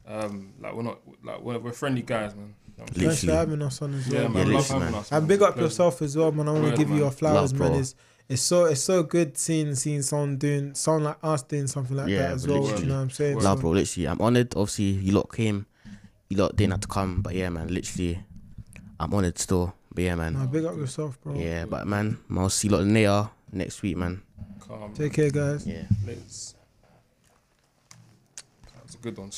Um, 0.08 0.54
like 0.60 0.74
we're 0.74 0.82
not 0.84 1.00
like 1.24 1.40
we're, 1.42 1.60
we're 1.60 1.72
friendly 1.72 2.02
guys, 2.02 2.36
man. 2.36 2.56
You 2.68 2.74
know 2.78 2.84
what 2.84 2.90
I'm 2.90 2.96
saying? 2.96 3.08
Thanks 3.10 3.24
for 3.26 3.32
having 3.32 3.62
us 3.62 3.82
on 3.82 3.94
as 3.94 4.08
Yeah, 4.08 4.20
well. 4.22 4.30
man. 4.30 4.48
Yeah, 4.48 4.54
love 4.56 4.68
having 4.68 4.84
man. 4.86 4.96
us. 4.96 5.12
And 5.12 5.28
big 5.28 5.42
up 5.44 5.58
yourself 5.58 6.02
as 6.02 6.18
well, 6.18 6.32
man. 6.32 6.48
I 6.48 6.52
want 6.52 6.64
to 6.64 6.70
Word, 6.72 6.78
give 6.80 6.90
you 6.90 6.96
your 6.98 7.12
flowers, 7.12 7.52
Love, 7.54 7.60
man. 7.60 7.72
bro. 7.72 7.80
It's 7.80 7.96
it's 8.30 8.44
so 8.44 8.66
it's 8.66 8.82
so 8.82 9.02
good 9.02 9.38
seeing 9.38 9.74
seeing 9.74 10.04
someone 10.04 10.38
doing 10.38 10.76
someone 10.76 11.04
like 11.06 11.18
us 11.24 11.42
doing 11.42 11.66
something 11.66 11.98
like 11.98 12.08
Yeah, 12.08 12.20
that 12.20 12.32
as 12.34 12.48
well. 12.48 12.64
You 12.80 12.86
know 12.86 12.96
what 12.96 13.02
I'm 13.02 13.10
saying? 13.10 13.36
Word. 13.36 13.44
Love, 13.44 13.58
So, 13.58 13.62
bro. 13.62 13.72
Literally, 13.72 14.08
I'm 14.08 14.22
honored. 14.22 14.54
Obviously, 14.56 14.86
you 14.86 15.12
lot 15.14 15.34
came. 15.34 15.66
You 16.30 16.38
lot 16.38 16.56
didn't 16.56 16.72
have 16.74 16.82
to 16.82 16.88
come, 16.88 17.22
but 17.22 17.34
yeah, 17.34 17.50
man. 17.50 17.68
Literally, 17.74 18.24
I'm 19.00 19.14
honored 19.14 19.40
still. 19.40 19.74
But 19.92 20.04
yeah, 20.04 20.16
man. 20.16 20.34
nah, 20.34 20.46
big 20.46 20.64
up 20.64 20.78
yourself, 20.78 21.20
bro. 21.22 21.34
Yeah, 21.34 21.66
but 21.66 21.88
man, 21.88 22.20
I'll 22.38 22.50
see 22.50 22.68
you 22.68 22.76
lot 22.76 22.84
later 22.84 23.30
next 23.52 23.82
week, 23.82 23.98
man. 23.98 24.22
Calm. 24.60 24.94
Take 24.94 25.14
care, 25.14 25.32
guys. 25.32 25.66
Yeah. 25.66 25.84
Let's. 26.06 26.54
That 28.76 28.86
was 28.86 28.94
a 28.94 28.98
good 29.00 29.18
one. 29.18 29.32